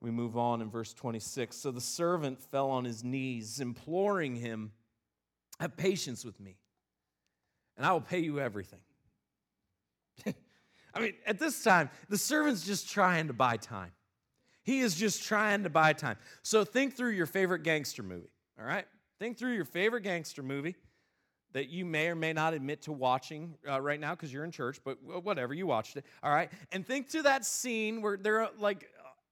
We 0.00 0.10
move 0.10 0.38
on 0.38 0.62
in 0.62 0.70
verse 0.70 0.94
26. 0.94 1.54
So 1.54 1.70
the 1.70 1.82
servant 1.82 2.40
fell 2.40 2.70
on 2.70 2.86
his 2.86 3.04
knees, 3.04 3.60
imploring 3.60 4.34
him, 4.34 4.72
Have 5.60 5.76
patience 5.76 6.24
with 6.24 6.40
me, 6.40 6.56
and 7.76 7.84
I 7.84 7.92
will 7.92 8.00
pay 8.00 8.20
you 8.20 8.40
everything. 8.40 8.80
I 10.94 11.00
mean, 11.00 11.14
at 11.26 11.38
this 11.38 11.62
time, 11.62 11.90
the 12.08 12.18
servant's 12.18 12.64
just 12.64 12.88
trying 12.88 13.26
to 13.26 13.32
buy 13.32 13.56
time. 13.56 13.92
He 14.62 14.80
is 14.80 14.94
just 14.94 15.22
trying 15.22 15.64
to 15.64 15.70
buy 15.70 15.92
time. 15.92 16.16
So 16.42 16.64
think 16.64 16.96
through 16.96 17.10
your 17.10 17.26
favorite 17.26 17.62
gangster 17.62 18.02
movie, 18.02 18.30
all 18.58 18.64
right? 18.64 18.86
Think 19.18 19.38
through 19.38 19.54
your 19.54 19.64
favorite 19.64 20.02
gangster 20.02 20.42
movie 20.42 20.76
that 21.52 21.68
you 21.68 21.84
may 21.84 22.08
or 22.08 22.14
may 22.14 22.32
not 22.32 22.54
admit 22.54 22.82
to 22.82 22.92
watching 22.92 23.54
uh, 23.68 23.80
right 23.80 24.00
now 24.00 24.14
because 24.14 24.32
you're 24.32 24.44
in 24.44 24.50
church, 24.50 24.80
but 24.84 24.98
whatever, 25.02 25.54
you 25.54 25.66
watched 25.66 25.96
it, 25.96 26.04
all 26.22 26.32
right? 26.32 26.50
And 26.72 26.86
think 26.86 27.10
to 27.10 27.22
that 27.22 27.44
scene 27.44 28.02
where 28.02 28.16
they're 28.16 28.48
like 28.58 28.88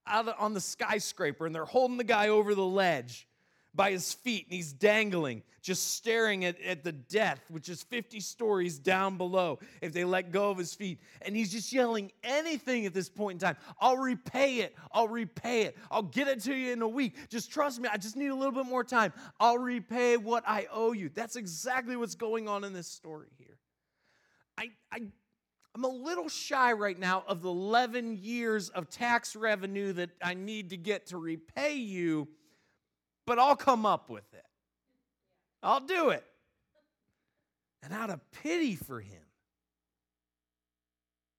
out 0.07 0.35
on 0.38 0.53
the 0.53 0.61
skyscraper 0.61 1.46
and 1.46 1.55
they're 1.55 1.64
holding 1.64 1.96
the 1.96 2.05
guy 2.05 2.29
over 2.29 2.55
the 2.55 2.64
ledge 2.64 3.27
by 3.75 3.91
his 3.91 4.13
feet 4.13 4.47
and 4.47 4.55
he's 4.55 4.73
dangling, 4.73 5.43
just 5.63 5.95
staring 5.95 6.45
at, 6.45 6.61
at 6.61 6.85
the 6.85 6.93
death, 6.93 7.41
which 7.49 7.69
is 7.69 7.83
50 7.83 8.21
stories 8.21 8.79
down 8.79 9.17
below 9.17 9.59
if 9.81 9.93
they 9.93 10.05
let 10.05 10.31
go 10.31 10.51
of 10.51 10.59
his 10.59 10.75
feet. 10.75 11.01
And 11.23 11.35
he's 11.35 11.51
just 11.51 11.73
yelling 11.73 12.13
anything 12.23 12.85
at 12.85 12.93
this 12.93 13.09
point 13.09 13.43
in 13.43 13.47
time. 13.47 13.57
I'll 13.81 13.97
repay 13.97 14.59
it. 14.59 14.77
I'll 14.93 15.09
repay 15.09 15.63
it. 15.63 15.77
I'll 15.91 16.03
get 16.03 16.29
it 16.29 16.41
to 16.43 16.55
you 16.55 16.73
in 16.73 16.83
a 16.83 16.89
week. 16.89 17.17
Just 17.31 17.51
trust 17.51 17.81
me. 17.81 17.89
I 17.91 17.97
just 17.97 18.17
need 18.17 18.29
a 18.29 18.35
little 18.35 18.53
bit 18.53 18.67
more 18.67 18.85
time. 18.85 19.13
I'll 19.41 19.59
repay 19.59 20.17
what 20.17 20.45
I 20.47 20.67
owe 20.71 20.93
you. 20.93 21.11
That's 21.15 21.37
exactly 21.37 21.97
what's 21.97 22.15
going 22.15 22.49
on 22.49 22.65
in 22.65 22.73
this 22.73 22.89
story 22.89 23.29
here. 23.39 23.59
I, 24.59 24.71
I 24.93 25.01
I'm 25.75 25.85
a 25.85 25.89
little 25.89 26.29
shy 26.29 26.75
right 26.75 26.99
now 26.99 27.25
of 27.27 27.41
the 27.41 27.49
11 27.49 28.19
years 28.21 28.69
of 28.69 28.91
tax 28.91 29.35
revenue 29.35 29.95
that 29.95 30.11
I 30.23 30.35
need 30.35 30.71
to 30.71 30.77
get 30.77 31.07
to 31.07 31.17
repay 31.17 31.77
you 31.77 32.29
but 33.27 33.39
I'll 33.39 33.57
come 33.57 33.87
up 33.87 34.11
with 34.11 34.33
it. 34.33 34.45
I'll 35.63 35.81
do 35.81 36.11
it. 36.11 36.25
And 37.83 37.93
out 37.93 38.11
of 38.11 38.21
pity 38.31 38.77
for 38.77 39.01
him, 39.01 39.23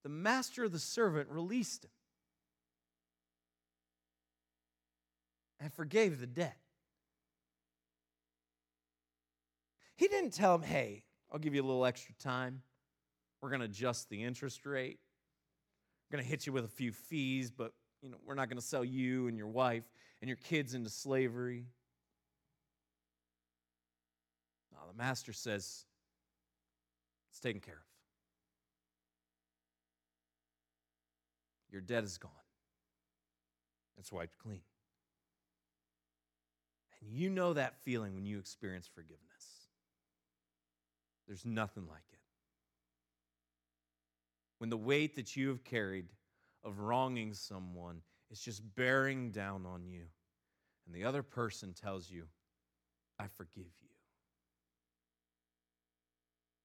the 0.04 0.10
master 0.10 0.66
of 0.66 0.72
the 0.72 0.80
servant 0.80 1.30
released 1.30 1.86
him 1.86 1.92
and 5.62 5.74
forgave 5.74 6.20
the 6.20 6.28
debt. 6.28 6.58
He 9.96 10.08
didn't 10.08 10.34
tell 10.34 10.56
him, 10.56 10.64
hey, 10.64 11.04
I'll 11.32 11.40
give 11.40 11.56
you 11.56 11.62
a 11.62 11.66
little 11.66 11.86
extra 11.86 12.14
time. 12.16 12.62
We're 13.42 13.50
going 13.50 13.62
to 13.62 13.66
adjust 13.66 14.10
the 14.10 14.24
interest 14.24 14.66
rate. 14.66 15.00
We're 16.10 16.18
going 16.18 16.26
to 16.26 16.30
hit 16.30 16.46
you 16.46 16.52
with 16.52 16.66
a 16.66 16.70
few 16.70 16.92
fees, 16.92 17.50
but 17.52 17.72
you 18.02 18.10
know, 18.10 18.18
we're 18.26 18.36
not 18.36 18.50
going 18.50 18.60
to 18.60 18.66
sell 18.66 18.84
you 18.84 19.28
and 19.28 19.38
your 19.38 19.48
wife 19.48 19.86
and 20.24 20.30
your 20.30 20.38
kids 20.38 20.74
into 20.74 20.90
slavery. 20.90 21.66
No, 24.72 24.78
the 24.90 24.98
master 24.98 25.34
says, 25.34 25.84
it's 27.30 27.42
taken 27.42 27.60
care 27.60 27.74
of. 27.74 27.82
Your 31.74 31.82
debt 31.82 32.06
is 32.06 32.18
gone. 32.18 32.32
It's 33.98 34.14
wiped 34.14 34.38
clean. 34.38 34.62
And 37.02 37.12
you 37.12 37.30
know 37.30 37.52
that 37.52 37.76
feeling 37.84 38.16
when 38.16 38.26
you 38.26 38.40
experience 38.40 38.88
forgiveness. 38.88 39.20
There's 41.28 41.46
nothing 41.46 41.84
like 41.90 42.06
it. 42.14 42.20
When 44.60 44.70
the 44.70 44.78
weight 44.78 45.18
that 45.18 45.36
you 45.36 45.50
have 45.50 45.66
carried 45.66 46.06
of 46.64 46.80
wronging 46.80 47.34
someone 47.34 48.04
is 48.34 48.40
just 48.40 48.64
bearing 48.76 49.30
down 49.30 49.64
on 49.66 49.86
you, 49.86 50.02
and 50.86 50.96
the 50.96 51.04
other 51.06 51.22
person 51.22 51.74
tells 51.74 52.10
you, 52.10 52.26
I 53.20 53.28
forgive 53.28 53.68
you. 53.82 53.90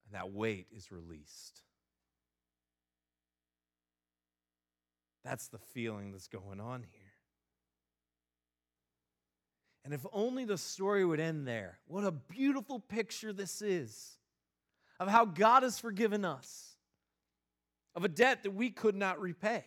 And 0.05 0.19
that 0.19 0.31
weight 0.31 0.65
is 0.75 0.91
released. 0.91 1.61
That's 5.23 5.47
the 5.47 5.59
feeling 5.59 6.11
that's 6.11 6.27
going 6.27 6.59
on 6.59 6.83
here. 6.91 7.01
And 9.85 9.93
if 9.93 10.05
only 10.11 10.45
the 10.45 10.57
story 10.57 11.05
would 11.05 11.19
end 11.19 11.47
there. 11.47 11.77
What 11.87 12.03
a 12.03 12.11
beautiful 12.11 12.79
picture 12.79 13.31
this 13.31 13.61
is 13.61 14.17
of 14.99 15.07
how 15.07 15.25
God 15.25 15.61
has 15.61 15.77
forgiven 15.77 16.25
us 16.25 16.75
of 17.95 18.03
a 18.03 18.09
debt 18.09 18.41
that 18.43 18.51
we 18.51 18.71
could 18.71 18.95
not 18.95 19.21
repay. 19.21 19.65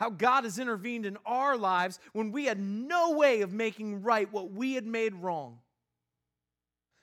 How 0.00 0.08
God 0.08 0.44
has 0.44 0.58
intervened 0.58 1.04
in 1.04 1.18
our 1.26 1.58
lives 1.58 2.00
when 2.14 2.32
we 2.32 2.46
had 2.46 2.58
no 2.58 3.10
way 3.10 3.42
of 3.42 3.52
making 3.52 4.02
right 4.02 4.32
what 4.32 4.50
we 4.50 4.72
had 4.72 4.86
made 4.86 5.14
wrong. 5.14 5.58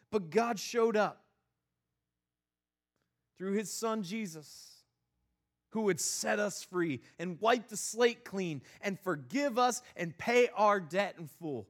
But 0.10 0.32
God 0.32 0.58
showed 0.58 0.98
up 0.98 1.22
through 3.38 3.54
his 3.54 3.72
son 3.72 4.02
Jesus 4.02 4.78
who 5.70 5.82
would 5.82 6.00
set 6.00 6.40
us 6.40 6.64
free 6.64 7.02
and 7.20 7.40
wipe 7.40 7.68
the 7.68 7.78
slate 7.78 8.26
clean 8.26 8.64
and 8.82 9.00
forgive 9.00 9.60
us 9.60 9.84
and 9.96 10.18
pay 10.18 10.50
our 10.56 10.80
debt 10.80 11.18
in 11.20 11.28
full. 11.28 11.68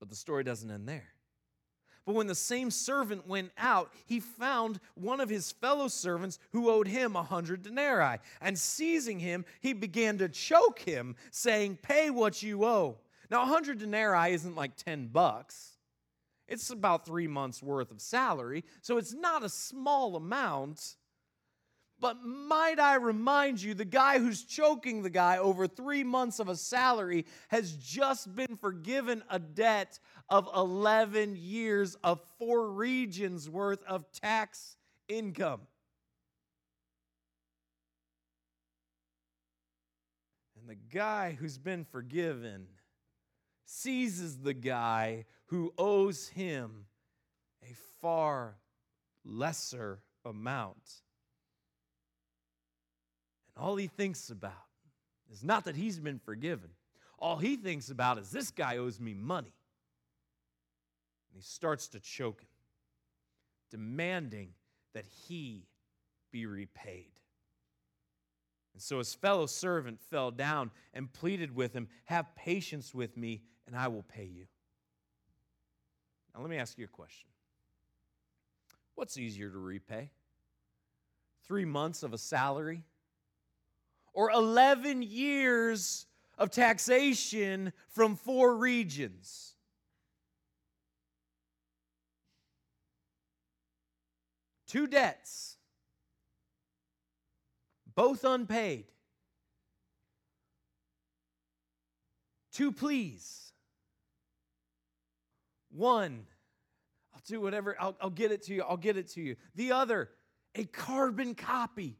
But 0.00 0.08
the 0.08 0.16
story 0.16 0.42
doesn't 0.42 0.70
end 0.70 0.88
there. 0.88 1.11
But 2.04 2.14
when 2.14 2.26
the 2.26 2.34
same 2.34 2.70
servant 2.70 3.28
went 3.28 3.52
out, 3.56 3.92
he 4.06 4.18
found 4.18 4.80
one 4.94 5.20
of 5.20 5.28
his 5.28 5.52
fellow 5.52 5.88
servants 5.88 6.38
who 6.50 6.68
owed 6.68 6.88
him 6.88 7.14
a 7.14 7.22
hundred 7.22 7.62
denarii. 7.62 8.18
And 8.40 8.58
seizing 8.58 9.20
him, 9.20 9.44
he 9.60 9.72
began 9.72 10.18
to 10.18 10.28
choke 10.28 10.80
him, 10.80 11.14
saying, 11.30 11.78
Pay 11.82 12.10
what 12.10 12.42
you 12.42 12.64
owe. 12.64 12.98
Now, 13.30 13.42
a 13.42 13.46
hundred 13.46 13.78
denarii 13.78 14.34
isn't 14.34 14.56
like 14.56 14.76
10 14.76 15.08
bucks. 15.08 15.70
It's 16.48 16.70
about 16.70 17.06
three 17.06 17.28
months' 17.28 17.62
worth 17.62 17.90
of 17.90 18.00
salary, 18.00 18.64
so 18.82 18.98
it's 18.98 19.14
not 19.14 19.44
a 19.44 19.48
small 19.48 20.16
amount. 20.16 20.96
But 22.02 22.24
might 22.24 22.80
I 22.80 22.96
remind 22.96 23.62
you, 23.62 23.74
the 23.74 23.84
guy 23.84 24.18
who's 24.18 24.42
choking 24.42 25.02
the 25.02 25.08
guy 25.08 25.38
over 25.38 25.68
three 25.68 26.02
months 26.02 26.40
of 26.40 26.48
a 26.48 26.56
salary 26.56 27.26
has 27.46 27.74
just 27.74 28.34
been 28.34 28.56
forgiven 28.56 29.22
a 29.30 29.38
debt 29.38 30.00
of 30.28 30.48
11 30.52 31.36
years 31.36 31.94
of 32.02 32.20
four 32.40 32.72
regions 32.72 33.48
worth 33.48 33.84
of 33.84 34.10
tax 34.10 34.76
income. 35.06 35.60
And 40.60 40.68
the 40.68 40.74
guy 40.74 41.36
who's 41.38 41.56
been 41.56 41.84
forgiven 41.84 42.66
seizes 43.64 44.38
the 44.38 44.54
guy 44.54 45.26
who 45.46 45.72
owes 45.78 46.26
him 46.26 46.86
a 47.62 47.72
far 48.00 48.56
lesser 49.24 50.00
amount. 50.24 51.02
All 53.62 53.76
he 53.76 53.86
thinks 53.86 54.28
about 54.28 54.52
is 55.30 55.44
not 55.44 55.66
that 55.66 55.76
he's 55.76 56.00
been 56.00 56.18
forgiven. 56.18 56.70
All 57.16 57.36
he 57.36 57.54
thinks 57.54 57.90
about 57.90 58.18
is 58.18 58.28
this 58.32 58.50
guy 58.50 58.78
owes 58.78 58.98
me 58.98 59.14
money. 59.14 59.54
And 61.30 61.36
he 61.36 61.42
starts 61.42 61.86
to 61.88 62.00
choke 62.00 62.40
him, 62.40 62.48
demanding 63.70 64.48
that 64.94 65.04
he 65.28 65.68
be 66.32 66.44
repaid. 66.44 67.12
And 68.72 68.82
so 68.82 68.98
his 68.98 69.14
fellow 69.14 69.46
servant 69.46 70.00
fell 70.10 70.32
down 70.32 70.72
and 70.92 71.12
pleaded 71.12 71.54
with 71.54 71.72
him, 71.72 71.86
Have 72.06 72.34
patience 72.34 72.92
with 72.92 73.16
me, 73.16 73.42
and 73.68 73.76
I 73.76 73.86
will 73.86 74.02
pay 74.02 74.24
you. 74.24 74.46
Now, 76.34 76.40
let 76.40 76.50
me 76.50 76.56
ask 76.56 76.78
you 76.78 76.86
a 76.86 76.88
question 76.88 77.28
What's 78.96 79.16
easier 79.16 79.50
to 79.50 79.58
repay? 79.58 80.10
Three 81.46 81.64
months 81.64 82.02
of 82.02 82.12
a 82.12 82.18
salary? 82.18 82.82
Or 84.12 84.30
11 84.30 85.02
years 85.02 86.06
of 86.38 86.50
taxation 86.50 87.72
from 87.88 88.16
four 88.16 88.56
regions? 88.56 89.54
Two 94.72 94.86
debts, 94.86 95.56
both 97.94 98.24
unpaid. 98.24 98.86
Two 102.52 102.72
pleas. 102.72 103.52
One, 105.70 106.26
I'll 107.14 107.20
do 107.26 107.40
whatever, 107.40 107.76
I'll, 107.78 107.96
I'll 108.00 108.08
get 108.08 108.32
it 108.32 108.42
to 108.44 108.54
you, 108.54 108.62
I'll 108.62 108.76
get 108.76 108.96
it 108.96 109.08
to 109.08 109.20
you. 109.20 109.36
The 109.54 109.72
other, 109.72 110.08
a 110.54 110.64
carbon 110.64 111.34
copy. 111.34 111.98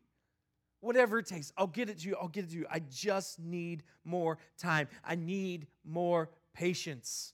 Whatever 0.83 1.21
it 1.21 1.27
takes, 1.27 1.53
I'll 1.57 1.66
get 1.66 1.88
it 1.88 2.01
to 2.01 2.09
you, 2.09 2.16
I'll 2.21 2.29
get 2.29 2.45
it 2.45 2.51
to 2.51 2.57
you. 2.57 2.66
I 2.71 2.81
just 2.90 3.38
need 3.38 3.85
more 4.05 4.37
time. 4.59 4.88
I 5.05 5.14
need 5.14 5.68
more 5.85 6.29
patience. 6.53 7.33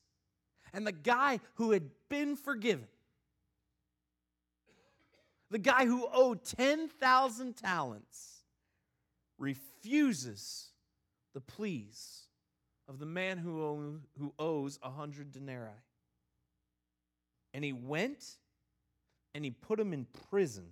And 0.72 0.86
the 0.86 0.92
guy 0.92 1.40
who 1.54 1.72
had 1.72 1.88
been 2.08 2.36
forgiven 2.36 2.86
the 5.50 5.58
guy 5.58 5.86
who 5.86 6.06
owed 6.12 6.44
10,000 6.44 7.56
talents 7.56 8.42
refuses 9.38 10.72
the 11.34 11.40
pleas 11.40 12.24
of 12.86 12.98
the 12.98 13.06
man 13.06 13.38
who, 13.38 13.64
own, 13.64 14.02
who 14.18 14.32
owes 14.38 14.78
100 14.82 15.32
denarii. 15.32 15.70
And 17.54 17.64
he 17.64 17.72
went 17.72 18.36
and 19.34 19.44
he 19.44 19.50
put 19.50 19.80
him 19.80 19.92
in 19.92 20.06
prison 20.30 20.66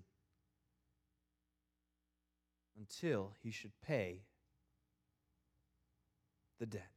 until 2.79 3.33
he 3.43 3.51
should 3.51 3.73
pay 3.81 4.23
the 6.59 6.67
debt. 6.67 6.91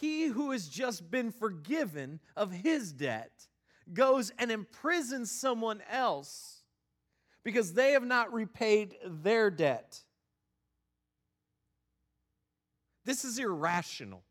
He 0.00 0.26
who 0.26 0.50
has 0.50 0.68
just 0.68 1.10
been 1.10 1.32
forgiven 1.32 2.20
of 2.36 2.52
his 2.52 2.92
debt 2.92 3.48
goes 3.92 4.30
and 4.38 4.50
imprisons 4.50 5.30
someone 5.30 5.82
else 5.90 6.62
because 7.42 7.72
they 7.72 7.92
have 7.92 8.04
not 8.04 8.32
repaid 8.32 8.94
their 9.04 9.50
debt. 9.50 10.02
This 13.04 13.24
is 13.24 13.38
irrational. 13.38 14.22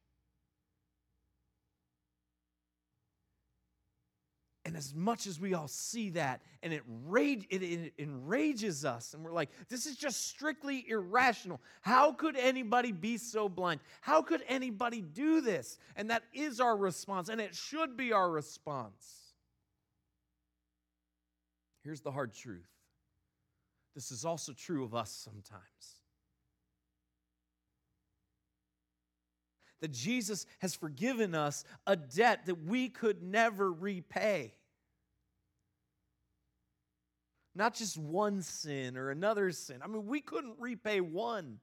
As 4.78 4.94
much 4.94 5.26
as 5.26 5.40
we 5.40 5.56
all 5.56 5.68
see 5.68 6.12
that 6.12 6.44
and 6.62 6.72
it, 6.72 6.84
rage, 7.08 7.48
it, 7.50 7.64
it, 7.64 7.94
enrages 7.98 8.86
us, 8.86 9.16
and 9.16 9.26
we're 9.26 9.34
like, 9.34 9.50
this 9.70 9.88
is 9.88 9.98
just 9.98 10.28
strictly 10.28 10.86
irrational. 10.88 11.60
How 11.82 12.12
could 12.12 12.36
anybody 12.36 12.92
be 12.92 13.18
so 13.18 13.50
blind? 13.50 13.80
How 14.02 14.22
could 14.22 14.44
anybody 14.48 15.02
do 15.02 15.42
this? 15.42 15.80
And 15.96 16.12
that 16.12 16.22
is 16.32 16.60
our 16.60 16.78
response, 16.78 17.30
and 17.30 17.42
it 17.42 17.56
should 17.56 17.98
be 17.98 18.14
our 18.14 18.30
response. 18.30 19.34
Here's 21.84 22.02
the 22.02 22.12
hard 22.12 22.36
truth 22.36 22.70
this 23.96 24.12
is 24.12 24.26
also 24.26 24.54
true 24.54 24.84
of 24.84 24.94
us 24.94 25.10
sometimes. 25.10 25.64
That 29.82 29.92
Jesus 29.92 30.46
has 30.60 30.76
forgiven 30.76 31.34
us 31.34 31.64
a 31.88 31.96
debt 31.96 32.46
that 32.46 32.64
we 32.64 32.90
could 32.90 33.24
never 33.24 33.74
repay. 33.74 34.54
Not 37.58 37.74
just 37.74 37.98
one 37.98 38.44
sin 38.44 38.96
or 38.96 39.10
another 39.10 39.52
sin. 39.52 39.78
I 39.84 39.88
mean, 39.88 40.06
we 40.06 40.22
couldn't 40.22 40.58
repay 40.60 41.02
one. 41.02 41.58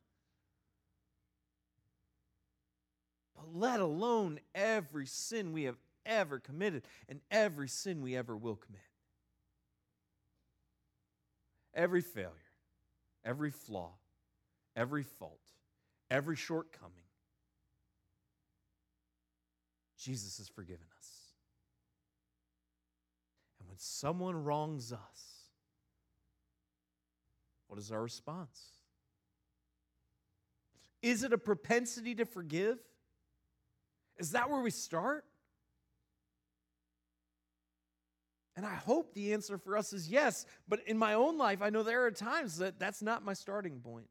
But 3.37 3.55
let 3.55 3.79
alone 3.79 4.41
every 4.57 5.07
sin 5.07 5.53
we 5.53 5.65
have 5.65 5.77
ever 6.05 6.41
committed 6.41 6.83
and 7.09 7.21
every 7.31 7.69
sin 7.69 8.03
we 8.03 8.17
ever 8.17 8.37
will 8.37 8.57
commit 8.57 8.81
every 11.75 12.01
failure, 12.01 12.31
every 13.25 13.51
flaw, 13.51 13.93
every 14.77 15.03
fault, 15.03 15.41
every 16.11 16.37
shortcoming, 16.37 16.93
Jesus 19.99 20.39
has 20.39 20.49
forgiven 20.49 20.87
us. 20.99 21.09
And 23.59 23.69
when 23.69 23.79
someone 23.79 24.45
wrongs 24.45 24.93
us, 24.93 25.34
what 27.75 27.83
is 27.83 27.91
our 27.91 28.01
response? 28.01 28.67
Is 31.03 31.25
it 31.25 31.33
a 31.33 31.39
propensity 31.39 32.15
to 32.15 32.25
forgive? 32.25 32.79
Is 34.17 34.31
that 34.31 34.49
where 34.49 34.61
we 34.61 34.71
start? 34.71 35.25
And 38.55 38.65
I 38.65 38.77
hope 38.77 39.13
the 39.13 39.33
answer 39.33 39.59
for 39.59 39.77
us 39.77 39.93
is 39.93 40.09
yes. 40.09 40.47
But 40.69 40.87
in 40.87 40.97
my 40.97 41.15
own 41.15 41.37
life, 41.37 41.63
I 41.63 41.71
know 41.71 41.83
there 41.83 42.05
are 42.05 42.13
times 42.13 42.59
that 42.59 42.79
that's 42.79 43.03
not 43.03 43.25
my 43.25 43.33
starting 43.33 43.81
point. 43.81 44.07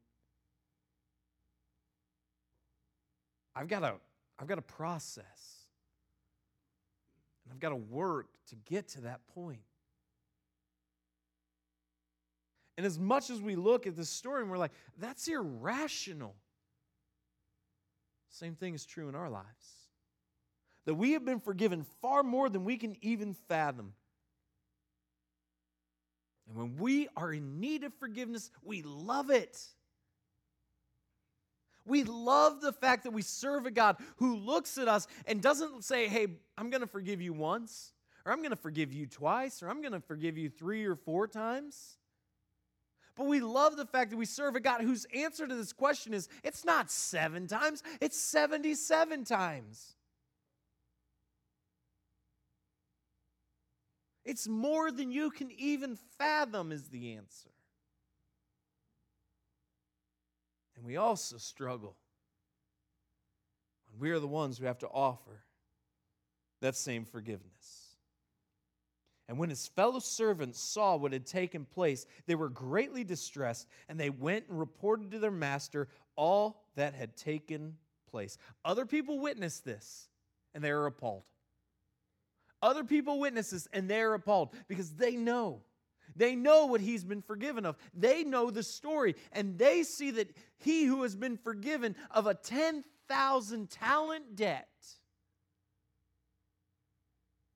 I've 3.56 3.68
got 3.68 3.80
to, 3.80 3.94
I've 4.38 4.46
got 4.46 4.56
to 4.56 4.62
process. 4.62 5.24
And 7.44 7.54
I've 7.54 7.60
got 7.60 7.70
to 7.70 7.76
work 7.76 8.26
to 8.50 8.56
get 8.56 8.88
to 8.88 9.00
that 9.00 9.26
point. 9.28 9.62
And 12.76 12.84
as 12.84 12.98
much 12.98 13.30
as 13.30 13.40
we 13.40 13.54
look 13.54 13.86
at 13.86 13.96
this 13.96 14.10
story 14.10 14.42
and 14.42 14.50
we're 14.50 14.58
like, 14.58 14.72
that's 14.98 15.28
irrational, 15.28 16.34
same 18.30 18.56
thing 18.56 18.74
is 18.74 18.84
true 18.84 19.08
in 19.08 19.14
our 19.14 19.30
lives. 19.30 19.46
That 20.86 20.94
we 20.94 21.12
have 21.12 21.24
been 21.24 21.40
forgiven 21.40 21.86
far 22.02 22.22
more 22.22 22.48
than 22.48 22.64
we 22.64 22.76
can 22.76 22.96
even 23.00 23.34
fathom. 23.48 23.94
And 26.48 26.56
when 26.56 26.76
we 26.76 27.08
are 27.16 27.32
in 27.32 27.60
need 27.60 27.84
of 27.84 27.94
forgiveness, 27.94 28.50
we 28.62 28.82
love 28.82 29.30
it. 29.30 29.58
We 31.86 32.02
love 32.02 32.60
the 32.60 32.72
fact 32.72 33.04
that 33.04 33.12
we 33.12 33.22
serve 33.22 33.66
a 33.66 33.70
God 33.70 33.96
who 34.16 34.36
looks 34.36 34.78
at 34.78 34.88
us 34.88 35.06
and 35.26 35.40
doesn't 35.40 35.84
say, 35.84 36.08
hey, 36.08 36.26
I'm 36.58 36.70
going 36.70 36.80
to 36.80 36.86
forgive 36.86 37.22
you 37.22 37.32
once, 37.32 37.92
or 38.26 38.32
I'm 38.32 38.38
going 38.38 38.50
to 38.50 38.56
forgive 38.56 38.92
you 38.92 39.06
twice, 39.06 39.62
or 39.62 39.68
I'm 39.68 39.80
going 39.80 39.92
to 39.92 40.00
forgive 40.00 40.36
you 40.36 40.48
three 40.48 40.84
or 40.86 40.96
four 40.96 41.28
times. 41.28 41.98
But 43.16 43.26
we 43.26 43.40
love 43.40 43.76
the 43.76 43.86
fact 43.86 44.10
that 44.10 44.16
we 44.16 44.26
serve 44.26 44.56
a 44.56 44.60
God 44.60 44.80
whose 44.80 45.06
answer 45.14 45.46
to 45.46 45.54
this 45.54 45.72
question 45.72 46.12
is 46.12 46.28
it's 46.42 46.64
not 46.64 46.90
seven 46.90 47.46
times, 47.46 47.82
it's 48.00 48.18
77 48.18 49.24
times. 49.24 49.94
It's 54.24 54.48
more 54.48 54.90
than 54.90 55.10
you 55.10 55.30
can 55.30 55.50
even 55.52 55.98
fathom, 56.18 56.72
is 56.72 56.88
the 56.88 57.12
answer. 57.14 57.50
And 60.76 60.84
we 60.84 60.96
also 60.96 61.36
struggle 61.36 61.96
when 63.90 64.00
we 64.00 64.10
are 64.10 64.18
the 64.18 64.26
ones 64.26 64.58
who 64.58 64.64
have 64.64 64.78
to 64.78 64.88
offer 64.88 65.44
that 66.62 66.74
same 66.74 67.04
forgiveness. 67.04 67.83
And 69.28 69.38
when 69.38 69.48
his 69.48 69.68
fellow 69.68 70.00
servants 70.00 70.60
saw 70.60 70.96
what 70.96 71.12
had 71.12 71.26
taken 71.26 71.64
place, 71.64 72.04
they 72.26 72.34
were 72.34 72.50
greatly 72.50 73.04
distressed, 73.04 73.66
and 73.88 73.98
they 73.98 74.10
went 74.10 74.48
and 74.48 74.58
reported 74.58 75.12
to 75.12 75.18
their 75.18 75.30
master 75.30 75.88
all 76.14 76.62
that 76.76 76.94
had 76.94 77.16
taken 77.16 77.76
place. 78.10 78.36
Other 78.64 78.84
people 78.84 79.18
witnessed 79.18 79.64
this, 79.64 80.08
and 80.54 80.62
they 80.62 80.70
are 80.70 80.86
appalled. 80.86 81.22
Other 82.60 82.84
people 82.84 83.18
witness 83.18 83.50
this, 83.50 83.66
and 83.72 83.88
they 83.88 84.00
are 84.00 84.14
appalled 84.14 84.54
because 84.68 84.92
they 84.92 85.16
know. 85.16 85.62
They 86.16 86.36
know 86.36 86.66
what 86.66 86.82
he's 86.82 87.02
been 87.02 87.22
forgiven 87.22 87.64
of. 87.64 87.76
They 87.94 88.24
know 88.24 88.50
the 88.50 88.62
story, 88.62 89.16
and 89.32 89.58
they 89.58 89.84
see 89.84 90.10
that 90.12 90.36
he 90.58 90.84
who 90.84 91.02
has 91.02 91.16
been 91.16 91.38
forgiven 91.38 91.96
of 92.10 92.26
a 92.26 92.34
10,000 92.34 93.70
talent 93.70 94.36
debt 94.36 94.68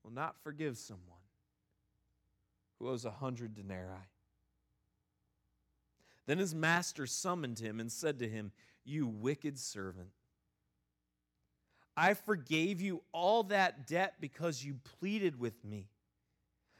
will 0.03 0.11
not 0.11 0.35
forgive 0.43 0.77
someone 0.77 1.18
who 2.79 2.89
owes 2.89 3.05
a 3.05 3.11
hundred 3.11 3.53
denarii. 3.53 4.07
Then 6.25 6.37
his 6.37 6.53
master 6.53 7.05
summoned 7.05 7.59
him 7.59 7.79
and 7.79 7.91
said 7.91 8.19
to 8.19 8.29
him, 8.29 8.51
You 8.85 9.07
wicked 9.07 9.57
servant. 9.57 10.09
I 11.97 12.13
forgave 12.13 12.79
you 12.79 13.01
all 13.11 13.43
that 13.43 13.87
debt 13.87 14.15
because 14.21 14.63
you 14.63 14.75
pleaded 14.99 15.39
with 15.39 15.65
me. 15.65 15.87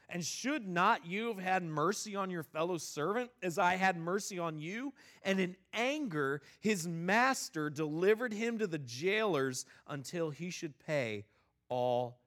And 0.08 0.24
should 0.24 0.66
not 0.66 1.06
you 1.06 1.28
have 1.28 1.38
had 1.38 1.62
mercy 1.62 2.16
on 2.16 2.30
your 2.30 2.42
fellow 2.42 2.78
servant 2.78 3.30
as 3.42 3.58
I 3.58 3.76
had 3.76 3.96
mercy 3.96 4.38
on 4.38 4.58
you? 4.58 4.92
And 5.22 5.38
in 5.38 5.56
anger, 5.72 6.42
his 6.60 6.88
master 6.88 7.70
delivered 7.70 8.32
him 8.32 8.58
to 8.58 8.66
the 8.66 8.78
jailers 8.78 9.66
until 9.86 10.30
he 10.30 10.50
should 10.50 10.78
pay 10.78 11.26
all 11.68 12.18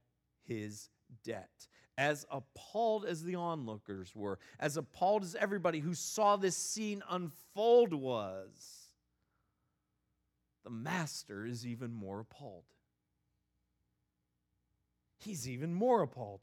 his 0.46 0.90
debt 1.24 1.68
as 1.98 2.26
appalled 2.32 3.06
as 3.06 3.24
the 3.24 3.36
onlookers 3.36 4.16
were, 4.16 4.40
as 4.60 4.78
appalled 4.78 5.24
as 5.24 5.36
everybody 5.36 5.80
who 5.80 5.94
saw 5.94 6.36
this 6.36 6.58
scene 6.58 7.04
unfold 7.10 7.94
was, 7.94 8.88
the 10.64 10.70
master 10.70 11.46
is 11.46 11.66
even 11.66 11.94
more 11.94 12.22
appalled. 12.22 12.64
He's 15.20 15.48
even 15.48 15.74
more 15.74 16.02
appalled. 16.02 16.42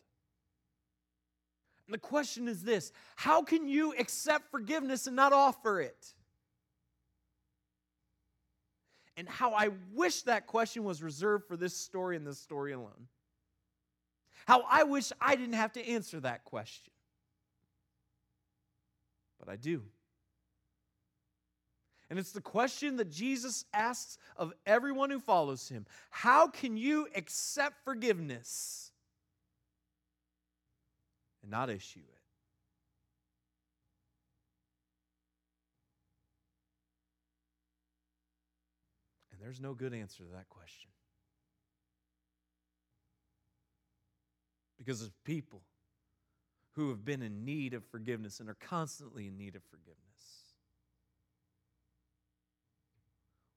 And 1.87 1.95
the 1.95 1.99
question 1.99 2.47
is 2.47 2.63
this 2.63 2.93
how 3.17 3.43
can 3.43 3.67
you 3.67 3.95
accept 3.99 4.51
forgiveness 4.51 5.07
and 5.07 5.17
not 5.17 5.33
offer 5.33 5.81
it? 5.81 6.15
And 9.17 9.29
how 9.29 9.53
I 9.53 9.71
wish 9.93 10.23
that 10.23 10.47
question 10.47 10.85
was 10.85 11.03
reserved 11.03 11.47
for 11.47 11.57
this 11.57 11.77
story 11.77 12.17
and 12.17 12.27
this 12.27 12.39
story 12.39 12.73
alone. 12.73 13.09
How 14.47 14.65
I 14.69 14.85
wish 14.85 15.13
I 15.21 15.37
didn't 15.37 15.55
have 15.55 15.73
to 15.73 15.89
answer 15.89 16.21
that 16.21 16.45
question. 16.45 16.93
But 19.39 19.49
I 19.49 19.57
do. 19.57 19.83
And 22.11 22.19
it's 22.19 22.33
the 22.33 22.41
question 22.41 22.97
that 22.97 23.09
Jesus 23.09 23.65
asks 23.73 24.19
of 24.37 24.53
everyone 24.67 25.11
who 25.11 25.21
follows 25.21 25.69
him 25.69 25.87
How 26.11 26.49
can 26.49 26.77
you 26.77 27.07
accept 27.15 27.85
forgiveness 27.85 28.91
and 31.43 31.51
not 31.51 31.71
issue 31.71 32.01
it? 32.01 32.21
And 39.33 39.41
there's 39.41 39.61
no 39.61 39.73
good 39.75 39.95
answer 39.95 40.25
to 40.25 40.31
that 40.33 40.49
question. 40.49 40.91
Because 44.81 45.03
of 45.03 45.13
people 45.25 45.61
who 46.75 46.89
have 46.89 47.05
been 47.05 47.21
in 47.21 47.45
need 47.45 47.75
of 47.75 47.85
forgiveness 47.85 48.41
and 48.41 48.49
are 48.49 48.57
constantly 48.59 49.27
in 49.27 49.37
need 49.37 49.55
of 49.55 49.63
forgiveness. 49.71 49.99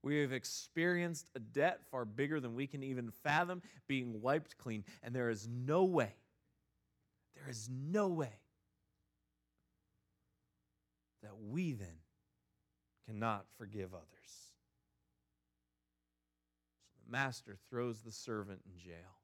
We 0.02 0.20
have 0.20 0.34
experienced 0.34 1.30
a 1.34 1.40
debt 1.40 1.80
far 1.90 2.04
bigger 2.04 2.42
than 2.42 2.56
we 2.56 2.68
can 2.68 2.84
even 2.84 3.10
fathom 3.24 3.62
being 3.88 4.22
wiped 4.22 4.58
clean, 4.58 4.84
and 5.02 5.16
there 5.16 5.30
is 5.30 5.48
no 5.48 5.86
way, 5.86 6.14
there 7.38 7.50
is 7.50 7.70
no 7.72 8.10
way 8.10 8.42
that 11.22 11.38
we 11.50 11.72
then 11.72 12.00
cannot 13.08 13.46
forgive 13.58 13.94
others. 13.94 14.08
So 16.90 17.00
the 17.06 17.12
master 17.12 17.56
throws 17.70 18.02
the 18.02 18.12
servant 18.12 18.60
in 18.66 18.78
jail. 18.78 19.23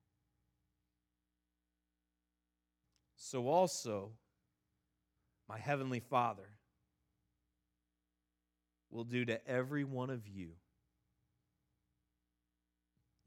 So 3.22 3.50
also 3.50 4.14
my 5.50 5.60
heavenly 5.60 6.00
Father 6.00 6.50
will 8.90 9.04
do 9.04 9.26
to 9.26 9.46
every 9.48 9.84
one 9.84 10.10
of 10.10 10.26
you 10.26 10.52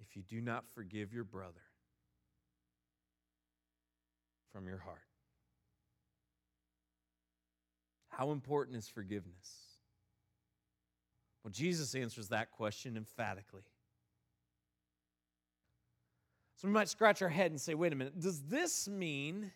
if 0.01 0.17
you 0.17 0.23
do 0.23 0.41
not 0.41 0.65
forgive 0.75 1.13
your 1.13 1.25
brother 1.25 1.61
from 4.51 4.67
your 4.67 4.79
heart. 4.79 5.05
How 8.09 8.31
important 8.31 8.79
is 8.79 8.89
forgiveness? 8.89 9.77
Well, 11.45 11.53
Jesus 11.53 11.95
answers 11.95 12.29
that 12.29 12.51
question 12.51 12.97
emphatically. 12.97 13.63
So 16.57 16.67
we 16.69 16.73
might 16.73 16.89
scratch 16.89 17.21
our 17.21 17.29
head 17.29 17.51
and 17.51 17.61
say, 17.61 17.75
wait 17.75 17.93
a 17.93 17.97
minute, 17.97 18.19
does 18.19 18.41
this 18.43 18.89
mean 18.89 19.51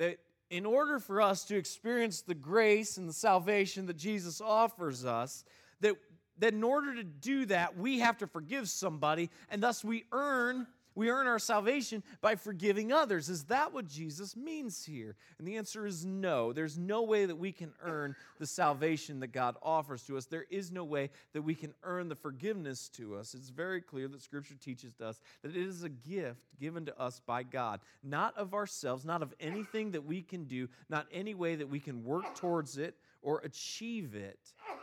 that 0.00 0.18
in 0.48 0.64
order 0.64 0.98
for 0.98 1.20
us 1.20 1.44
to 1.44 1.56
experience 1.56 2.22
the 2.22 2.34
grace 2.34 2.96
and 2.96 3.06
the 3.06 3.12
salvation 3.12 3.84
that 3.86 3.98
Jesus 3.98 4.40
offers 4.40 5.04
us, 5.04 5.44
that, 5.80 5.94
that 6.38 6.54
in 6.54 6.64
order 6.64 6.94
to 6.94 7.04
do 7.04 7.44
that, 7.46 7.76
we 7.76 7.98
have 7.98 8.16
to 8.18 8.26
forgive 8.26 8.68
somebody, 8.68 9.28
and 9.50 9.62
thus 9.62 9.84
we 9.84 10.04
earn 10.10 10.66
we 10.94 11.10
earn 11.10 11.26
our 11.26 11.38
salvation 11.38 12.02
by 12.20 12.34
forgiving 12.34 12.92
others. 12.92 13.28
Is 13.28 13.44
that 13.44 13.72
what 13.72 13.86
Jesus 13.86 14.36
means 14.36 14.84
here? 14.84 15.16
And 15.38 15.46
the 15.46 15.56
answer 15.56 15.86
is 15.86 16.04
no. 16.04 16.52
There's 16.52 16.78
no 16.78 17.02
way 17.02 17.26
that 17.26 17.36
we 17.36 17.52
can 17.52 17.72
earn 17.82 18.16
the 18.38 18.46
salvation 18.46 19.20
that 19.20 19.28
God 19.28 19.56
offers 19.62 20.02
to 20.04 20.16
us. 20.16 20.26
There 20.26 20.46
is 20.50 20.72
no 20.72 20.84
way 20.84 21.10
that 21.32 21.42
we 21.42 21.54
can 21.54 21.74
earn 21.82 22.08
the 22.08 22.14
forgiveness 22.14 22.88
to 22.90 23.16
us. 23.16 23.34
It's 23.34 23.50
very 23.50 23.80
clear 23.80 24.08
that 24.08 24.22
Scripture 24.22 24.56
teaches 24.56 25.00
us 25.00 25.20
that 25.42 25.56
it 25.56 25.56
is 25.56 25.84
a 25.84 25.88
gift 25.88 26.46
given 26.58 26.86
to 26.86 27.00
us 27.00 27.20
by 27.24 27.42
God, 27.42 27.80
not 28.02 28.36
of 28.36 28.54
ourselves, 28.54 29.04
not 29.04 29.22
of 29.22 29.34
anything 29.40 29.92
that 29.92 30.04
we 30.04 30.22
can 30.22 30.44
do, 30.44 30.68
not 30.88 31.06
any 31.12 31.34
way 31.34 31.56
that 31.56 31.68
we 31.68 31.80
can 31.80 32.04
work 32.04 32.34
towards 32.34 32.78
it 32.78 32.96
or 33.22 33.40
achieve 33.40 34.14
it, 34.14 34.38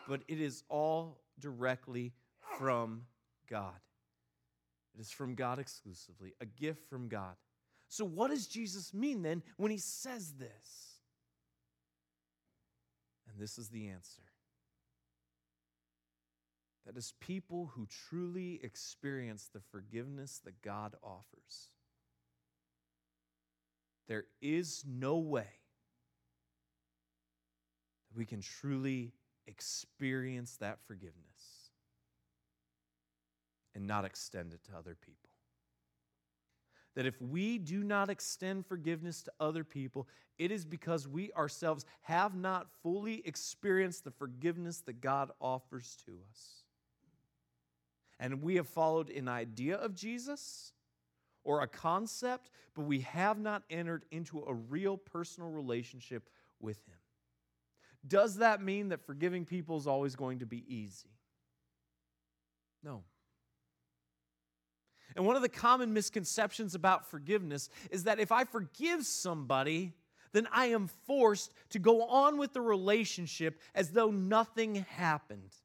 but 0.08 0.22
it 0.28 0.40
is 0.40 0.64
all 0.70 1.18
directly 1.40 2.14
from 2.58 3.04
God. 3.50 3.74
It 4.98 5.02
is 5.02 5.12
from 5.12 5.36
God 5.36 5.60
exclusively, 5.60 6.34
a 6.42 6.46
gift 6.46 6.90
from 6.90 7.08
God. 7.08 7.36
So, 7.88 8.04
what 8.04 8.32
does 8.32 8.48
Jesus 8.48 8.94
mean 8.94 9.22
then 9.22 9.44
when 9.58 9.72
he 9.72 9.78
says 9.78 10.34
this? 10.40 10.98
And 13.30 13.40
this 13.40 13.60
is 13.60 13.70
the 13.70 13.90
answer 13.90 14.24
that 16.86 16.98
as 16.98 17.14
people 17.20 17.72
who 17.76 17.86
truly 18.10 18.60
experience 18.64 19.50
the 19.54 19.60
forgiveness 19.72 20.42
that 20.46 20.62
God 20.62 20.96
offers, 21.04 21.70
there 24.08 24.24
is 24.42 24.84
no 24.88 25.18
way 25.18 25.50
that 28.10 28.18
we 28.18 28.26
can 28.26 28.42
truly 28.42 29.12
experience 29.46 30.58
that 30.58 30.80
forgiveness 30.88 31.57
and 33.78 33.86
not 33.86 34.04
extend 34.04 34.54
it 34.54 34.64
to 34.66 34.76
other 34.76 34.96
people. 35.00 35.30
That 36.96 37.06
if 37.06 37.22
we 37.22 37.60
do 37.60 37.84
not 37.84 38.10
extend 38.10 38.66
forgiveness 38.66 39.22
to 39.22 39.32
other 39.40 39.64
people, 39.64 40.08
it 40.40 40.52
is 40.52 40.66
because 40.66 41.08
we 41.08 41.32
ourselves 41.34 41.86
have 42.02 42.34
not 42.36 42.68
fully 42.82 43.22
experienced 43.24 44.04
the 44.04 44.10
forgiveness 44.10 44.82
that 44.88 45.00
God 45.00 45.30
offers 45.40 45.96
to 46.08 46.14
us. 46.32 46.64
And 48.20 48.42
we 48.42 48.56
have 48.56 48.68
followed 48.68 49.12
an 49.12 49.28
idea 49.28 49.76
of 49.76 49.94
Jesus 49.94 50.74
or 51.44 51.62
a 51.62 51.68
concept, 51.68 52.50
but 52.74 52.82
we 52.82 53.02
have 53.02 53.38
not 53.38 53.62
entered 53.70 54.06
into 54.10 54.44
a 54.48 54.54
real 54.56 54.98
personal 54.98 55.52
relationship 55.52 56.28
with 56.60 56.84
Him. 56.88 56.98
Does 58.08 58.38
that 58.38 58.60
mean 58.60 58.90
that 58.90 59.06
forgiving 59.06 59.46
people 59.46 59.78
is 59.78 59.86
always 59.86 60.16
going 60.16 60.40
to 60.40 60.48
be 60.48 60.64
easy? 60.68 61.12
No. 62.84 63.04
And 65.18 65.26
one 65.26 65.36
of 65.36 65.42
the 65.42 65.50
common 65.50 65.94
misconceptions 65.94 66.76
about 66.76 67.10
forgiveness 67.10 67.72
is 67.90 68.04
that 68.04 68.20
if 68.20 68.32
I 68.32 68.44
forgive 68.44 69.04
somebody, 69.04 69.94
then 70.32 70.48
I 70.52 70.68
am 70.68 70.88
forced 71.08 71.52
to 71.72 71.80
go 71.80 72.04
on 72.04 72.38
with 72.38 72.54
the 72.54 72.62
relationship 72.62 73.60
as 73.74 73.90
though 73.90 74.12
nothing 74.12 74.76
happened. 74.76 75.56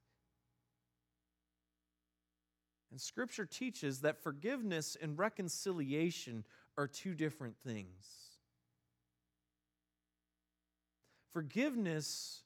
And 2.90 2.98
Scripture 2.98 3.44
teaches 3.44 4.00
that 4.00 4.22
forgiveness 4.22 4.96
and 5.00 5.18
reconciliation 5.18 6.44
are 6.78 6.86
two 6.86 7.14
different 7.14 7.56
things. 7.62 8.06
Forgiveness 11.34 12.42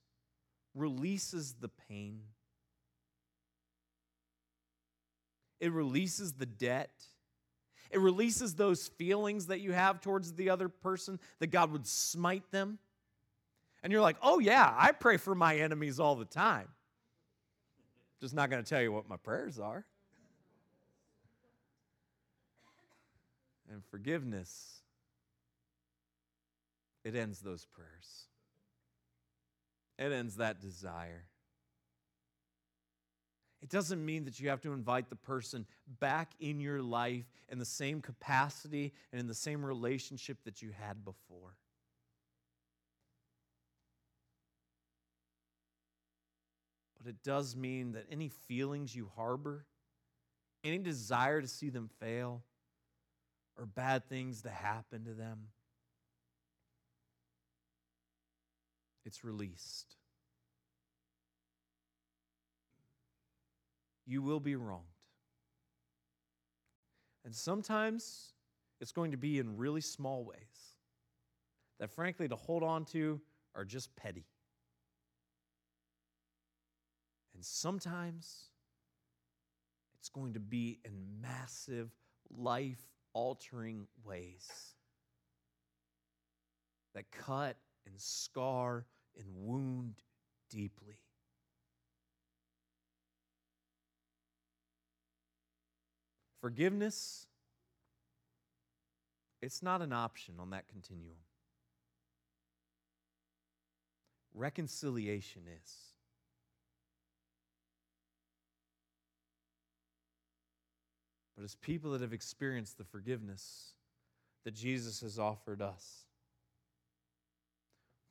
releases 0.74 1.54
the 1.54 1.68
pain, 1.68 2.22
it 5.60 5.72
releases 5.72 6.32
the 6.34 6.46
debt. 6.46 6.90
It 7.90 8.00
releases 8.00 8.54
those 8.54 8.88
feelings 8.88 9.46
that 9.46 9.60
you 9.60 9.72
have 9.72 10.00
towards 10.00 10.34
the 10.34 10.50
other 10.50 10.68
person 10.68 11.20
that 11.38 11.48
God 11.48 11.70
would 11.70 11.86
smite 11.86 12.50
them. 12.50 12.78
And 13.82 13.92
you're 13.92 14.02
like, 14.02 14.16
oh, 14.22 14.38
yeah, 14.38 14.74
I 14.76 14.92
pray 14.92 15.16
for 15.16 15.34
my 15.34 15.56
enemies 15.56 16.00
all 16.00 16.16
the 16.16 16.24
time. 16.24 16.68
Just 18.20 18.34
not 18.34 18.50
going 18.50 18.62
to 18.62 18.68
tell 18.68 18.82
you 18.82 18.90
what 18.90 19.08
my 19.08 19.16
prayers 19.16 19.58
are. 19.58 19.84
And 23.70 23.84
forgiveness, 23.84 24.80
it 27.04 27.14
ends 27.14 27.40
those 27.40 27.66
prayers. 27.66 28.26
It 29.98 30.12
ends 30.12 30.36
that 30.36 30.60
desire. 30.60 31.24
It 33.62 33.70
doesn't 33.70 34.04
mean 34.04 34.24
that 34.26 34.38
you 34.38 34.50
have 34.50 34.60
to 34.62 34.72
invite 34.72 35.08
the 35.08 35.16
person 35.16 35.66
back 35.98 36.32
in 36.40 36.60
your 36.60 36.82
life 36.82 37.24
in 37.48 37.58
the 37.58 37.64
same 37.64 38.00
capacity 38.00 38.92
and 39.12 39.20
in 39.20 39.26
the 39.26 39.34
same 39.34 39.64
relationship 39.64 40.38
that 40.44 40.62
you 40.62 40.70
had 40.70 41.04
before. 41.04 41.56
But 46.98 47.08
it 47.08 47.22
does 47.22 47.56
mean 47.56 47.92
that 47.92 48.04
any 48.10 48.28
feelings 48.28 48.94
you 48.94 49.10
harbor, 49.16 49.64
any 50.62 50.78
desire 50.78 51.40
to 51.40 51.48
see 51.48 51.70
them 51.70 51.88
fail, 52.00 52.42
or 53.58 53.64
bad 53.64 54.08
things 54.08 54.42
to 54.42 54.50
happen 54.50 55.04
to 55.04 55.14
them, 55.14 55.48
it's 59.04 59.24
released. 59.24 59.96
You 64.06 64.22
will 64.22 64.40
be 64.40 64.56
wronged. 64.56 64.84
And 67.24 67.34
sometimes 67.34 68.32
it's 68.80 68.92
going 68.92 69.10
to 69.10 69.16
be 69.16 69.38
in 69.38 69.56
really 69.56 69.80
small 69.80 70.24
ways 70.24 70.76
that, 71.80 71.90
frankly, 71.90 72.28
to 72.28 72.36
hold 72.36 72.62
on 72.62 72.84
to 72.86 73.20
are 73.54 73.64
just 73.64 73.94
petty. 73.96 74.26
And 77.34 77.44
sometimes 77.44 78.50
it's 79.98 80.08
going 80.08 80.34
to 80.34 80.40
be 80.40 80.78
in 80.84 80.92
massive, 81.20 81.90
life 82.30 82.86
altering 83.12 83.88
ways 84.04 84.48
that 86.94 87.10
cut 87.10 87.56
and 87.86 88.00
scar 88.00 88.86
and 89.18 89.26
wound 89.34 89.94
deeply. 90.48 90.98
Forgiveness, 96.46 97.26
it's 99.42 99.64
not 99.64 99.82
an 99.82 99.92
option 99.92 100.34
on 100.38 100.50
that 100.50 100.68
continuum. 100.68 101.16
Reconciliation 104.32 105.42
is. 105.48 105.72
But 111.36 111.42
as 111.42 111.56
people 111.56 111.90
that 111.90 112.00
have 112.00 112.12
experienced 112.12 112.78
the 112.78 112.84
forgiveness 112.84 113.72
that 114.44 114.54
Jesus 114.54 115.00
has 115.00 115.18
offered 115.18 115.60
us, 115.60 116.04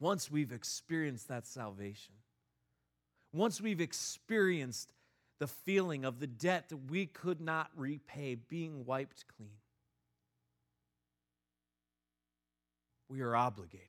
once 0.01 0.29
we've 0.29 0.51
experienced 0.51 1.29
that 1.29 1.47
salvation, 1.47 2.15
once 3.31 3.61
we've 3.61 3.79
experienced 3.79 4.91
the 5.39 5.47
feeling 5.47 6.05
of 6.05 6.19
the 6.19 6.27
debt 6.27 6.69
that 6.69 6.89
we 6.89 7.05
could 7.05 7.41
not 7.41 7.69
repay 7.75 8.35
being 8.35 8.85
wiped 8.85 9.25
clean, 9.35 9.49
we 13.09 13.21
are 13.21 13.35
obligated 13.35 13.87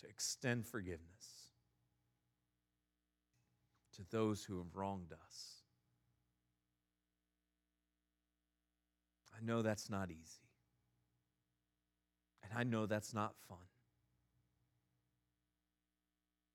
to 0.00 0.06
extend 0.08 0.66
forgiveness 0.66 1.00
to 3.94 4.02
those 4.10 4.44
who 4.44 4.58
have 4.58 4.74
wronged 4.74 5.12
us. 5.12 5.56
I 9.36 9.44
know 9.44 9.62
that's 9.62 9.90
not 9.90 10.10
easy. 10.10 10.46
And 12.42 12.58
I 12.58 12.64
know 12.64 12.86
that's 12.86 13.12
not 13.12 13.34
fun. 13.48 13.58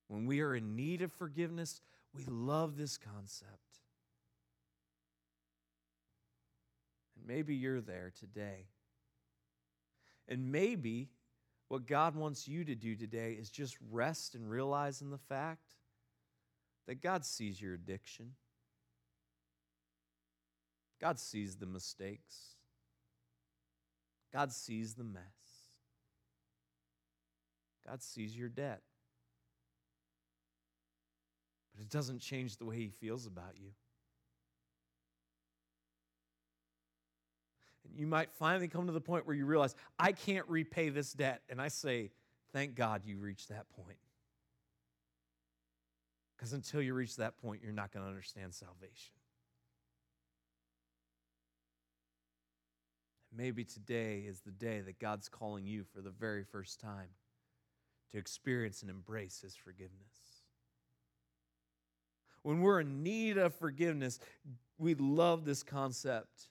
When 0.08 0.26
we 0.26 0.42
are 0.42 0.56
in 0.56 0.76
need 0.76 1.02
of 1.02 1.12
forgiveness, 1.12 1.82
we 2.14 2.26
love 2.26 2.78
this 2.78 2.98
concept. 2.98 3.52
And 7.16 7.26
maybe 7.28 7.56
you're 7.56 7.82
there 7.82 8.12
today. 8.20 8.66
And 10.28 10.52
maybe 10.52 11.10
what 11.68 11.88
God 11.88 12.16
wants 12.16 12.48
you 12.48 12.66
to 12.66 12.76
do 12.76 12.96
today 12.96 13.34
is 13.40 13.50
just 13.50 13.78
rest 13.90 14.36
and 14.36 14.50
realize 14.50 15.02
in 15.02 15.10
the 15.10 15.18
fact 15.18 15.76
that 16.88 17.02
God 17.02 17.26
sees 17.26 17.62
your 17.62 17.74
addiction. 17.74 18.32
God 21.00 21.20
sees 21.20 21.56
the 21.56 21.66
mistakes. 21.66 22.56
God 24.34 24.52
sees 24.52 24.94
the 24.94 25.04
mess. 25.04 25.24
God 27.88 28.04
sees 28.04 28.38
your 28.38 28.50
debt. 28.50 28.82
It 31.82 31.90
doesn't 31.90 32.20
change 32.20 32.58
the 32.58 32.66
way 32.66 32.78
He 32.78 32.90
feels 32.90 33.26
about 33.26 33.58
you. 33.58 33.72
And 37.84 37.98
you 37.98 38.06
might 38.06 38.32
finally 38.32 38.68
come 38.68 38.86
to 38.86 38.94
the 38.94 39.02
point 39.02 39.26
where 39.26 39.36
you 39.36 39.48
realize, 39.48 39.76
I 39.98 40.12
can't 40.12 40.48
repay 40.48 40.90
this 40.90 41.12
debt. 41.12 41.42
And 41.50 41.60
I 41.60 41.70
say, 41.70 42.12
thank 42.54 42.76
God 42.76 43.02
you 43.04 43.18
reached 43.18 43.50
that 43.50 43.66
point. 43.72 43.98
Because 46.38 46.54
until 46.54 46.82
you 46.82 46.94
reach 46.94 47.16
that 47.16 47.38
point, 47.42 47.62
you're 47.64 47.74
not 47.74 47.92
going 47.92 48.04
to 48.04 48.10
understand 48.10 48.54
salvation. 48.54 49.14
Maybe 53.36 53.64
today 53.64 54.26
is 54.28 54.42
the 54.42 54.52
day 54.52 54.82
that 54.82 55.00
God's 55.00 55.30
calling 55.30 55.66
you 55.66 55.84
for 55.84 56.02
the 56.02 56.10
very 56.12 56.44
first 56.44 56.80
time 56.80 57.10
to 58.12 58.20
experience 58.20 58.82
and 58.82 58.92
embrace 58.92 59.42
His 59.42 59.56
forgiveness. 59.56 60.31
When 62.44 62.62
we're 62.62 62.80
in 62.80 63.04
need 63.04 63.38
of 63.38 63.54
forgiveness, 63.56 64.20
we 64.78 64.96
love 64.96 65.46
this 65.46 65.64
concept. 65.64 66.48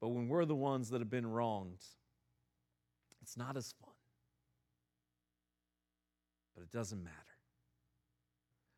But 0.00 0.08
when 0.08 0.28
we're 0.28 0.44
the 0.44 0.54
ones 0.54 0.90
that 0.90 1.00
have 1.00 1.10
been 1.10 1.26
wronged, 1.26 1.82
it's 3.22 3.36
not 3.36 3.56
as 3.56 3.72
fun. 3.80 3.94
But 6.54 6.62
it 6.62 6.70
doesn't 6.70 7.02
matter. 7.02 7.16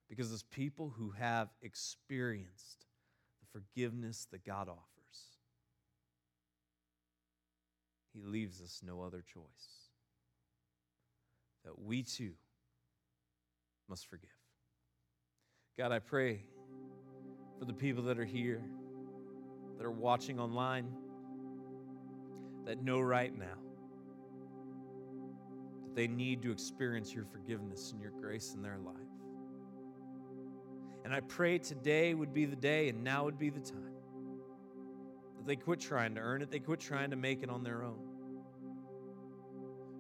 Because 0.09 0.33
as 0.33 0.43
people 0.45 0.95
who 0.97 1.11
have 1.11 1.49
experienced 1.63 2.87
the 3.41 3.47
forgiveness 3.61 4.29
that 4.31 4.45
God 4.45 4.69
offers, 4.69 4.87
He 8.15 8.23
leaves 8.23 8.63
us 8.63 8.83
no 8.87 9.03
other 9.03 9.23
choice. 9.23 9.43
That 11.65 11.79
we 11.79 12.03
too 12.03 12.35
must 13.89 14.07
forgive. 14.07 14.31
God, 15.79 15.93
I 15.93 15.99
pray 15.99 16.41
for 17.59 17.67
the 17.67 17.73
people 17.75 18.05
that 18.05 18.19
are 18.19 18.25
here, 18.25 18.63
that 19.77 19.85
are 19.85 19.91
watching 19.91 20.41
online, 20.41 20.87
that 22.65 22.83
know 22.83 22.99
right 22.99 23.37
now 23.39 23.59
that 25.85 25.95
they 25.95 26.07
need 26.07 26.41
to 26.43 26.51
experience 26.51 27.13
your 27.15 27.27
forgiveness 27.27 27.93
and 27.93 28.01
your 28.01 28.11
grace 28.13 28.55
in 28.55 28.63
their 28.63 28.79
life. 28.79 28.97
And 31.05 31.13
I 31.13 31.21
pray 31.21 31.59
today 31.59 32.15
would 32.15 32.33
be 32.33 32.47
the 32.47 32.57
day 32.57 32.89
and 32.89 33.05
now 33.05 33.27
would 33.27 33.39
be 33.39 33.51
the 33.51 33.61
time 33.61 33.93
that 35.37 35.47
they 35.47 35.57
quit 35.57 35.79
trying 35.79 36.15
to 36.15 36.23
earn 36.23 36.41
it, 36.41 36.51
they 36.51 36.59
quit 36.59 36.81
trying 36.81 37.11
to 37.11 37.17
make 37.17 37.43
it 37.43 37.51
on 37.51 37.63
their 37.63 37.83
own, 37.83 37.99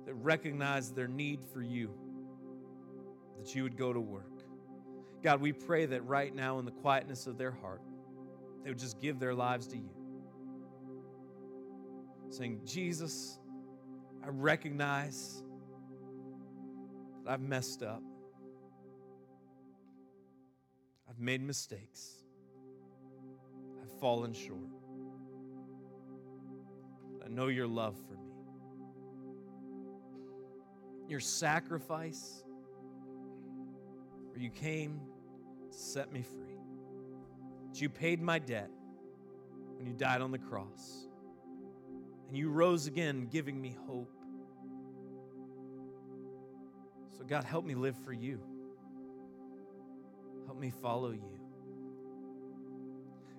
that 0.06 0.14
recognize 0.14 0.90
their 0.90 1.06
need 1.06 1.40
for 1.52 1.60
you, 1.60 1.90
that 3.38 3.54
you 3.54 3.62
would 3.62 3.76
go 3.76 3.92
to 3.92 4.00
work. 4.00 4.35
God, 5.22 5.40
we 5.40 5.52
pray 5.52 5.86
that 5.86 6.06
right 6.06 6.34
now 6.34 6.58
in 6.58 6.64
the 6.64 6.70
quietness 6.70 7.26
of 7.26 7.38
their 7.38 7.50
heart, 7.50 7.80
they 8.62 8.70
would 8.70 8.78
just 8.78 9.00
give 9.00 9.18
their 9.18 9.34
lives 9.34 9.66
to 9.68 9.76
you. 9.76 9.90
Saying, 12.30 12.60
Jesus, 12.64 13.38
I 14.24 14.28
recognize 14.28 15.42
that 17.24 17.32
I've 17.32 17.40
messed 17.40 17.82
up. 17.82 18.02
I've 21.08 21.18
made 21.18 21.40
mistakes. 21.40 22.24
I've 23.82 24.00
fallen 24.00 24.32
short. 24.32 24.58
I 27.24 27.28
know 27.28 27.46
your 27.48 27.66
love 27.66 27.96
for 28.06 28.14
me. 28.14 28.32
Your 31.08 31.20
sacrifice, 31.20 32.44
where 34.36 34.42
you 34.42 34.50
came 34.50 35.00
to 35.72 35.78
set 35.78 36.12
me 36.12 36.20
free. 36.20 36.58
That 37.70 37.80
you 37.80 37.88
paid 37.88 38.20
my 38.20 38.38
debt 38.38 38.68
when 39.78 39.86
you 39.86 39.94
died 39.94 40.20
on 40.20 40.30
the 40.30 40.38
cross. 40.38 41.06
And 42.28 42.36
you 42.36 42.50
rose 42.50 42.86
again, 42.86 43.28
giving 43.32 43.58
me 43.58 43.74
hope. 43.86 44.12
So, 47.16 47.24
God, 47.24 47.44
help 47.44 47.64
me 47.64 47.74
live 47.74 47.96
for 48.04 48.12
you. 48.12 48.38
Help 50.44 50.60
me 50.60 50.70
follow 50.82 51.12
you. 51.12 51.40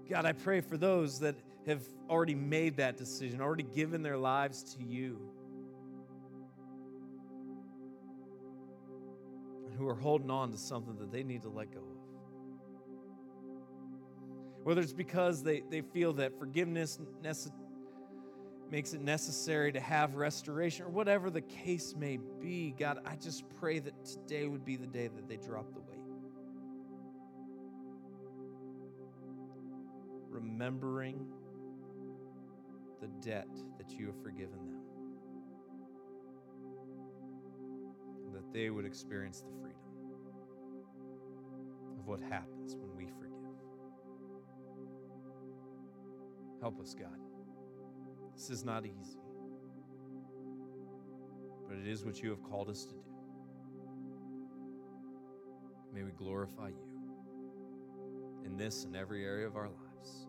God, 0.10 0.26
I 0.26 0.32
pray 0.32 0.62
for 0.62 0.78
those 0.78 1.20
that 1.20 1.36
have 1.68 1.84
already 2.10 2.34
made 2.34 2.78
that 2.78 2.98
decision, 2.98 3.40
already 3.40 3.66
given 3.76 4.02
their 4.02 4.18
lives 4.18 4.64
to 4.76 4.84
you, 4.84 5.20
who 9.78 9.88
are 9.88 9.96
holding 9.96 10.30
on 10.30 10.52
to 10.52 10.58
something 10.58 10.98
that 10.98 11.12
they 11.12 11.24
need 11.24 11.44
to 11.44 11.50
let 11.50 11.72
go 11.72 11.80
of. 11.80 11.86
Whether 14.64 14.82
it's 14.82 14.94
because 14.94 15.44
they, 15.44 15.64
they 15.70 15.82
feel 15.82 16.14
that 16.14 16.38
forgiveness 16.38 17.00
nece- 17.24 17.52
makes 18.70 18.94
it 18.94 19.02
necessary 19.02 19.72
to 19.72 19.80
have 19.80 20.16
restoration, 20.16 20.86
or 20.86 20.90
whatever 20.90 21.30
the 21.30 21.42
case 21.42 21.96
may 21.98 22.18
be, 22.42 22.76
God, 22.78 23.00
I 23.06 23.16
just 23.16 23.44
pray 23.60 23.80
that 23.80 24.06
today 24.06 24.48
would 24.48 24.66
be 24.66 24.76
the 24.76 24.88
day 24.88 25.08
that 25.08 25.30
they 25.30 25.38
drop 25.38 25.74
the 25.74 25.80
weight. 25.80 25.98
remembering 30.38 31.26
the 33.02 33.08
debt 33.26 33.48
that 33.78 33.92
you 33.92 34.08
have 34.08 34.22
forgiven 34.22 34.58
them. 34.66 34.82
That 38.34 38.54
they 38.54 38.70
would 38.70 38.86
experience 38.86 39.42
the 39.42 39.52
freedom 39.62 39.67
what 42.08 42.22
happens 42.22 42.76
when 42.76 42.96
we 42.96 43.06
forgive. 43.06 43.34
Help 46.62 46.80
us, 46.80 46.94
God. 46.94 47.20
This 48.34 48.50
is 48.50 48.64
not 48.64 48.86
easy, 48.86 49.20
but 51.68 51.78
it 51.78 51.88
is 51.88 52.06
what 52.06 52.22
you 52.24 52.30
have 52.30 52.42
called 52.44 52.70
us 52.70 52.86
to 52.86 52.94
do. 52.94 53.02
May 55.94 56.04
we 56.04 56.12
glorify 56.12 56.70
you 56.70 56.88
in 58.46 58.56
this 58.56 58.86
and 58.86 58.96
every 58.96 59.26
area 59.26 59.48
of 59.48 59.56
our 59.56 59.68
lives. 59.68 60.28